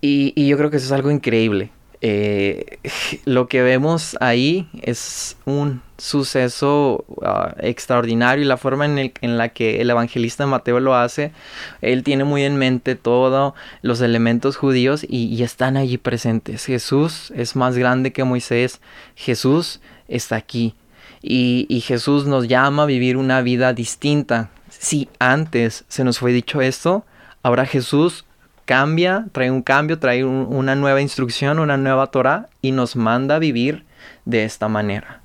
y, 0.00 0.46
yo 0.46 0.56
creo 0.56 0.70
que 0.70 0.78
eso 0.78 0.86
es 0.86 0.92
algo 0.92 1.10
increíble. 1.10 1.70
Eh, 2.06 2.80
lo 3.24 3.48
que 3.48 3.62
vemos 3.62 4.14
ahí 4.20 4.68
es 4.82 5.38
un 5.46 5.80
suceso 5.96 7.06
ah, 7.22 7.54
extraordinario 7.60 8.44
y 8.44 8.46
la 8.46 8.58
forma 8.58 8.84
en, 8.84 9.38
la 9.38 9.48
que 9.48 9.80
el 9.80 9.88
evangelista 9.88 10.46
Mateo 10.46 10.80
lo 10.80 10.94
hace, 10.94 11.32
él 11.80 12.02
tiene 12.02 12.24
muy 12.24 12.42
en 12.42 12.58
mente 12.58 12.94
todos 12.94 13.54
los 13.80 14.02
elementos 14.02 14.58
judíos 14.58 15.02
y, 15.08 15.28
y 15.34 15.42
están 15.44 15.78
allí 15.78 15.96
presentes. 15.96 16.66
Jesús 16.66 17.32
es 17.34 17.56
más 17.56 17.78
grande 17.78 18.12
que 18.12 18.22
Moisés, 18.22 18.82
Jesús 19.14 19.80
está 20.06 20.36
aquí. 20.36 20.74
Y, 21.22 21.80
Jesús 21.80 22.26
nos 22.26 22.48
llama 22.48 22.82
a 22.82 22.86
vivir 22.86 23.16
una 23.16 23.40
vida 23.40 23.72
distinta. 23.72 24.50
Si 24.68 25.08
antes 25.18 25.86
se 25.88 26.04
nos 26.04 26.18
fue 26.18 26.34
dicho 26.34 26.60
esto, 26.60 27.06
ahora 27.42 27.64
Jesús 27.64 28.26
cambia, 28.64 29.26
trae 29.32 29.50
un 29.50 29.62
cambio, 29.62 29.98
trae 29.98 30.24
una 30.24 30.74
nueva 30.74 31.00
instrucción, 31.00 31.58
una 31.58 31.76
nueva 31.76 32.06
Torah 32.08 32.48
y 32.62 32.72
nos 32.72 32.96
manda 32.96 33.36
a 33.36 33.38
vivir 33.38 33.84
de 34.24 34.44
esta 34.44 34.68
manera. 34.68 35.20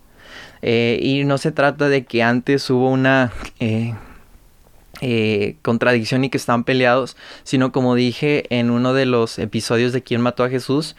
Eh, 0.62 1.00
y 1.02 1.24
no 1.24 1.38
se 1.38 1.52
trata 1.52 1.88
de 1.88 2.04
que 2.06 2.22
antes 2.22 2.70
hubo 2.70 2.90
una 2.90 3.32
eh, 3.60 3.96
eh, 5.02 5.56
contradicción 5.62 6.24
y 6.24 6.30
que 6.30 6.38
están 6.38 6.64
peleados, 6.64 7.16
sino 7.44 7.72
como 7.72 7.96
dije 7.96 8.46
en 8.50 8.70
uno 8.70 8.94
de 8.94 9.06
los 9.06 9.40
episodios 9.40 9.94
de 9.94 10.04
Quién 10.04 10.22
mató 10.22 10.44
a 10.44 10.50
Jesús, 10.50 10.96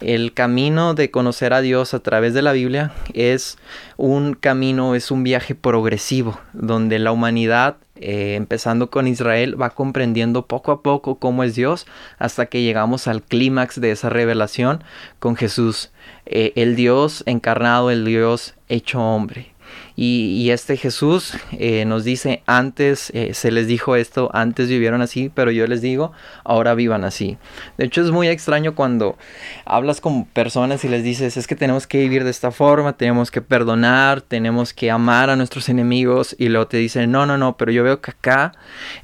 el 0.00 0.32
camino 0.32 0.94
de 0.94 1.10
conocer 1.10 1.52
a 1.52 1.60
Dios 1.60 1.94
a 1.94 2.00
través 2.00 2.34
de 2.34 2.42
la 2.42 2.52
Biblia 2.52 2.92
es 3.14 3.58
un 3.96 4.34
camino, 4.34 4.94
es 4.94 5.10
un 5.10 5.22
viaje 5.22 5.54
progresivo, 5.54 6.40
donde 6.52 6.98
la 6.98 7.12
humanidad, 7.12 7.76
eh, 7.96 8.34
empezando 8.36 8.90
con 8.90 9.06
Israel, 9.06 9.60
va 9.60 9.70
comprendiendo 9.70 10.46
poco 10.46 10.72
a 10.72 10.82
poco 10.82 11.16
cómo 11.16 11.44
es 11.44 11.54
Dios, 11.54 11.86
hasta 12.18 12.46
que 12.46 12.62
llegamos 12.62 13.06
al 13.06 13.22
clímax 13.22 13.80
de 13.80 13.90
esa 13.90 14.08
revelación 14.08 14.82
con 15.18 15.36
Jesús, 15.36 15.92
eh, 16.26 16.52
el 16.56 16.74
Dios 16.74 17.22
encarnado, 17.26 17.90
el 17.90 18.04
Dios 18.04 18.54
hecho 18.68 19.00
hombre. 19.00 19.51
Y, 19.96 20.50
este 20.50 20.76
Jesús 20.76 21.34
eh, 21.52 21.84
nos 21.84 22.04
dice, 22.04 22.42
antes 22.46 23.10
eh, 23.14 23.32
se 23.32 23.50
les 23.50 23.66
dijo 23.66 23.96
esto, 23.96 24.30
antes 24.34 24.68
vivieron 24.68 25.00
así, 25.00 25.30
pero 25.34 25.50
yo 25.50 25.66
les 25.66 25.80
digo, 25.80 26.12
ahora 26.44 26.74
vivan 26.74 27.04
así. 27.04 27.38
De 27.78 27.86
hecho 27.86 28.02
es 28.02 28.10
muy 28.10 28.28
extraño 28.28 28.74
cuando 28.74 29.16
hablas 29.64 30.00
con 30.00 30.24
personas 30.24 30.84
y 30.84 30.88
les 30.88 31.04
dices, 31.04 31.36
es 31.36 31.46
que 31.46 31.56
tenemos 31.56 31.86
que 31.86 31.98
vivir 31.98 32.24
de 32.24 32.30
esta 32.30 32.50
forma, 32.50 32.96
tenemos 32.96 33.30
que 33.30 33.40
perdonar, 33.40 34.20
tenemos 34.20 34.74
que 34.74 34.90
amar 34.90 35.30
a 35.30 35.36
nuestros 35.36 35.68
enemigos, 35.68 36.34
y 36.38 36.48
luego 36.48 36.66
te 36.66 36.76
dicen, 36.76 37.10
no, 37.10 37.26
no, 37.26 37.38
no, 37.38 37.56
pero 37.56 37.72
yo 37.72 37.84
veo 37.84 38.00
que 38.00 38.10
acá 38.10 38.52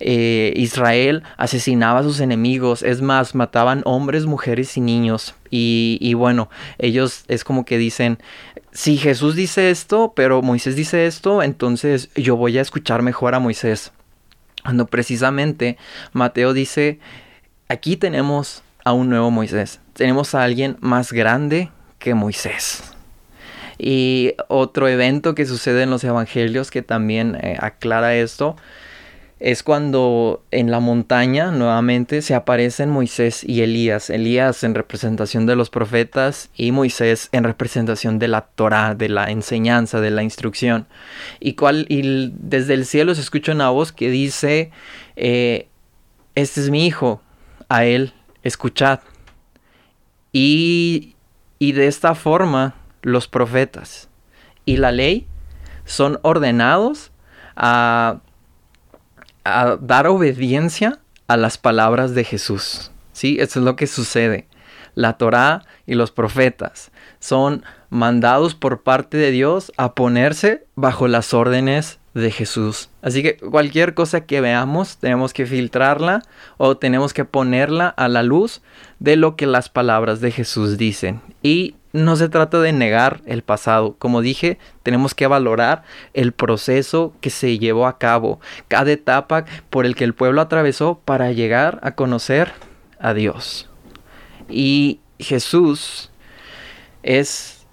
eh, 0.00 0.52
Israel 0.56 1.22
asesinaba 1.36 2.00
a 2.00 2.02
sus 2.02 2.20
enemigos, 2.20 2.82
es 2.82 3.02
más, 3.02 3.34
mataban 3.34 3.82
hombres, 3.84 4.26
mujeres 4.26 4.76
y 4.76 4.80
niños. 4.80 5.34
Y, 5.50 5.98
y 6.00 6.12
bueno, 6.12 6.50
ellos 6.78 7.24
es 7.28 7.42
como 7.42 7.64
que 7.64 7.78
dicen, 7.78 8.18
si 8.72 8.96
Jesús 8.96 9.34
dice 9.34 9.70
esto, 9.70 10.12
pero 10.14 10.42
Moisés 10.42 10.76
dice 10.76 11.06
esto, 11.06 11.42
entonces 11.42 12.10
yo 12.14 12.36
voy 12.36 12.58
a 12.58 12.62
escuchar 12.62 13.02
mejor 13.02 13.34
a 13.34 13.38
Moisés. 13.38 13.92
Cuando 14.62 14.86
precisamente 14.86 15.78
Mateo 16.12 16.52
dice, 16.52 16.98
aquí 17.68 17.96
tenemos 17.96 18.62
a 18.84 18.92
un 18.92 19.08
nuevo 19.08 19.30
Moisés, 19.30 19.80
tenemos 19.94 20.34
a 20.34 20.42
alguien 20.42 20.76
más 20.80 21.12
grande 21.12 21.70
que 21.98 22.14
Moisés. 22.14 22.82
Y 23.78 24.34
otro 24.48 24.88
evento 24.88 25.34
que 25.34 25.46
sucede 25.46 25.82
en 25.82 25.90
los 25.90 26.02
evangelios 26.02 26.70
que 26.70 26.82
también 26.82 27.36
eh, 27.36 27.56
aclara 27.60 28.16
esto 28.16 28.56
es 29.40 29.62
cuando 29.62 30.42
en 30.50 30.70
la 30.70 30.80
montaña 30.80 31.52
nuevamente 31.52 32.22
se 32.22 32.34
aparecen 32.34 32.90
Moisés 32.90 33.44
y 33.44 33.62
Elías. 33.62 34.10
Elías 34.10 34.64
en 34.64 34.74
representación 34.74 35.46
de 35.46 35.54
los 35.54 35.70
profetas 35.70 36.50
y 36.56 36.72
Moisés 36.72 37.28
en 37.30 37.44
representación 37.44 38.18
de 38.18 38.28
la 38.28 38.42
Torah, 38.42 38.96
de 38.96 39.08
la 39.08 39.30
enseñanza, 39.30 40.00
de 40.00 40.10
la 40.10 40.24
instrucción. 40.24 40.86
Y, 41.38 41.54
cual, 41.54 41.86
desde 41.88 42.74
el 42.74 42.84
cielo 42.84 43.14
se 43.14 43.20
escucha 43.20 43.52
una 43.52 43.70
voz 43.70 43.92
que 43.92 44.10
dice, 44.10 44.72
eh, 45.14 45.68
este 46.34 46.60
es 46.60 46.70
mi 46.70 46.86
hijo, 46.86 47.22
a 47.68 47.84
él 47.84 48.12
escuchad. 48.42 49.00
Y, 50.32 51.14
y 51.60 51.72
de 51.72 51.86
esta 51.86 52.16
forma 52.16 52.74
los 53.02 53.28
profetas 53.28 54.08
y 54.64 54.76
la 54.76 54.92
ley 54.92 55.26
son 55.84 56.18
ordenados 56.22 57.12
a 57.56 58.20
a 59.48 59.76
dar 59.76 60.06
obediencia 60.06 60.98
a 61.26 61.36
las 61.36 61.58
palabras 61.58 62.14
de 62.14 62.24
Jesús. 62.24 62.90
¿Sí? 63.12 63.36
Eso 63.40 63.58
es 63.58 63.64
lo 63.64 63.76
que 63.76 63.86
sucede. 63.86 64.46
La 64.94 65.14
Torá 65.14 65.64
y 65.86 65.94
los 65.94 66.10
profetas 66.10 66.90
son 67.20 67.64
mandados 67.90 68.54
por 68.54 68.82
parte 68.82 69.16
de 69.16 69.30
Dios 69.30 69.72
a 69.76 69.94
ponerse 69.94 70.66
bajo 70.74 71.08
las 71.08 71.34
órdenes 71.34 71.98
de 72.14 72.30
Jesús. 72.30 72.90
Así 73.02 73.22
que 73.22 73.36
cualquier 73.36 73.94
cosa 73.94 74.26
que 74.26 74.40
veamos 74.40 74.98
tenemos 74.98 75.32
que 75.32 75.46
filtrarla 75.46 76.22
o 76.56 76.76
tenemos 76.76 77.14
que 77.14 77.24
ponerla 77.24 77.88
a 77.88 78.08
la 78.08 78.22
luz 78.22 78.62
de 78.98 79.16
lo 79.16 79.36
que 79.36 79.46
las 79.46 79.68
palabras 79.68 80.20
de 80.20 80.32
Jesús 80.32 80.78
dicen. 80.78 81.20
Y 81.42 81.76
no 81.98 82.16
se 82.16 82.28
trata 82.28 82.60
de 82.60 82.72
negar 82.72 83.20
el 83.26 83.42
pasado. 83.42 83.96
Como 83.98 84.20
dije, 84.20 84.58
tenemos 84.82 85.14
que 85.14 85.26
valorar 85.26 85.82
el 86.14 86.32
proceso 86.32 87.12
que 87.20 87.30
se 87.30 87.58
llevó 87.58 87.86
a 87.86 87.98
cabo, 87.98 88.40
cada 88.68 88.92
etapa 88.92 89.44
por 89.70 89.86
el 89.86 89.94
que 89.94 90.04
el 90.04 90.14
pueblo 90.14 90.40
atravesó 90.40 91.00
para 91.04 91.32
llegar 91.32 91.80
a 91.82 91.92
conocer 91.92 92.52
a 92.98 93.14
Dios. 93.14 93.68
Y 94.48 95.00
Jesús 95.18 96.10
es 97.02 97.66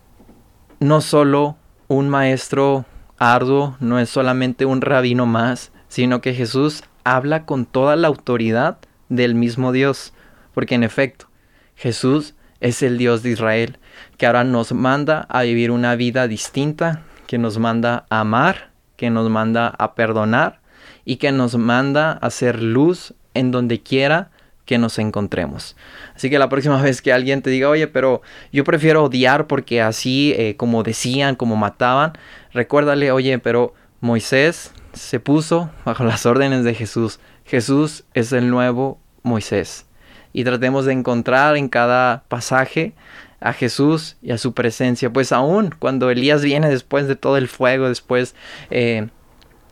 no 0.79 1.01
solo 1.01 1.57
un 1.87 2.09
maestro 2.09 2.85
arduo, 3.17 3.77
no 3.79 3.99
es 3.99 4.09
solamente 4.09 4.65
un 4.65 4.81
rabino 4.81 5.25
más, 5.25 5.71
sino 5.87 6.21
que 6.21 6.33
Jesús 6.33 6.83
habla 7.03 7.45
con 7.45 7.65
toda 7.65 7.95
la 7.95 8.07
autoridad 8.07 8.79
del 9.09 9.35
mismo 9.35 9.71
Dios, 9.71 10.13
porque 10.53 10.75
en 10.75 10.83
efecto, 10.83 11.27
Jesús 11.75 12.35
es 12.59 12.81
el 12.81 12.97
Dios 12.97 13.23
de 13.23 13.31
Israel, 13.31 13.77
que 14.17 14.25
ahora 14.25 14.43
nos 14.43 14.71
manda 14.71 15.25
a 15.29 15.43
vivir 15.43 15.71
una 15.71 15.95
vida 15.95 16.27
distinta, 16.27 17.01
que 17.27 17.37
nos 17.37 17.57
manda 17.57 18.05
a 18.09 18.21
amar, 18.21 18.69
que 18.95 19.09
nos 19.09 19.29
manda 19.29 19.67
a 19.67 19.95
perdonar 19.95 20.59
y 21.03 21.17
que 21.17 21.31
nos 21.31 21.55
manda 21.55 22.11
a 22.11 22.27
hacer 22.27 22.61
luz 22.61 23.13
en 23.33 23.51
donde 23.51 23.81
quiera 23.81 24.29
que 24.65 24.77
nos 24.77 24.97
encontremos. 24.97 25.75
Así 26.15 26.29
que 26.29 26.39
la 26.39 26.49
próxima 26.49 26.81
vez 26.81 27.01
que 27.01 27.13
alguien 27.13 27.41
te 27.41 27.49
diga, 27.49 27.69
oye, 27.69 27.87
pero 27.87 28.21
yo 28.51 28.63
prefiero 28.63 29.03
odiar 29.03 29.47
porque 29.47 29.81
así 29.81 30.33
eh, 30.37 30.55
como 30.57 30.83
decían, 30.83 31.35
como 31.35 31.55
mataban, 31.55 32.13
recuérdale, 32.51 33.11
oye, 33.11 33.39
pero 33.39 33.73
Moisés 34.01 34.73
se 34.93 35.19
puso 35.19 35.69
bajo 35.83 36.03
las 36.03 36.25
órdenes 36.25 36.63
de 36.63 36.73
Jesús. 36.73 37.19
Jesús 37.45 38.05
es 38.13 38.31
el 38.31 38.49
nuevo 38.49 38.99
Moisés. 39.23 39.85
Y 40.33 40.43
tratemos 40.43 40.85
de 40.85 40.93
encontrar 40.93 41.55
en 41.55 41.69
cada 41.69 42.23
pasaje 42.27 42.93
a 43.45 43.53
Jesús 43.53 44.17
y 44.23 44.31
a 44.31 44.39
su 44.39 44.53
presencia. 44.53 45.13
Pues 45.13 45.31
aún 45.31 45.73
cuando 45.77 46.09
Elías 46.09 46.41
viene 46.41 46.67
después 46.67 47.07
de 47.07 47.15
todo 47.15 47.37
el 47.37 47.47
fuego, 47.47 47.87
después 47.87 48.33
eh, 48.71 49.07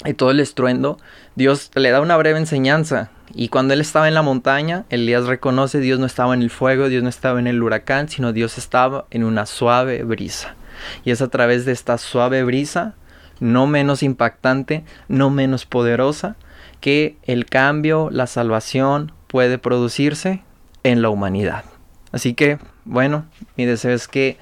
de 0.03 0.13
todo 0.13 0.29
el 0.29 0.39
estruendo, 0.39 0.99
Dios 1.35 1.71
le 1.73 1.89
da 1.89 1.99
una 1.99 2.15
breve 2.15 2.37
enseñanza. 2.37 3.09
Y 3.33 3.47
cuando 3.47 3.73
él 3.73 3.81
estaba 3.81 4.07
en 4.07 4.13
la 4.13 4.21
montaña, 4.21 4.85
Elías 4.91 5.25
reconoce 5.25 5.79
Dios 5.79 5.97
no 5.97 6.05
estaba 6.05 6.35
en 6.35 6.43
el 6.43 6.51
fuego, 6.51 6.87
Dios 6.87 7.01
no 7.01 7.09
estaba 7.09 7.39
en 7.39 7.47
el 7.47 7.63
huracán, 7.63 8.09
sino 8.09 8.31
Dios 8.31 8.59
estaba 8.59 9.07
en 9.09 9.23
una 9.23 9.47
suave 9.47 10.03
brisa. 10.03 10.55
Y 11.03 11.09
es 11.09 11.23
a 11.23 11.29
través 11.29 11.65
de 11.65 11.71
esta 11.71 11.97
suave 11.97 12.43
brisa, 12.43 12.93
no 13.39 13.65
menos 13.65 14.03
impactante, 14.03 14.85
no 15.07 15.31
menos 15.31 15.65
poderosa, 15.65 16.35
que 16.79 17.17
el 17.23 17.47
cambio, 17.47 18.09
la 18.11 18.27
salvación 18.27 19.13
puede 19.27 19.57
producirse 19.57 20.43
en 20.83 21.01
la 21.01 21.09
humanidad. 21.09 21.63
Así 22.13 22.33
que, 22.33 22.59
bueno, 22.85 23.25
mi 23.57 23.65
deseo 23.65 23.91
es 23.91 24.07
que 24.07 24.37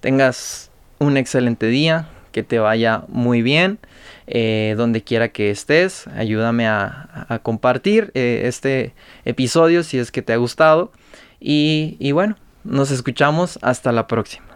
tengas 0.00 0.70
un 0.98 1.16
excelente 1.16 1.66
día, 1.68 2.08
que 2.32 2.42
te 2.42 2.58
vaya 2.58 3.04
muy 3.08 3.40
bien, 3.40 3.78
eh, 4.26 4.74
donde 4.76 5.02
quiera 5.02 5.28
que 5.28 5.50
estés. 5.50 6.06
Ayúdame 6.08 6.68
a, 6.68 7.40
compartir 7.42 8.10
eh, 8.14 8.42
este 8.44 8.92
episodio 9.24 9.82
si 9.82 9.98
es 9.98 10.12
que 10.12 10.20
te 10.20 10.34
ha 10.34 10.36
gustado. 10.36 10.92
y 11.40 12.12
bueno, 12.12 12.36
nos 12.64 12.90
escuchamos 12.90 13.58
hasta 13.62 13.92
la 13.92 14.06
próxima. 14.06 14.51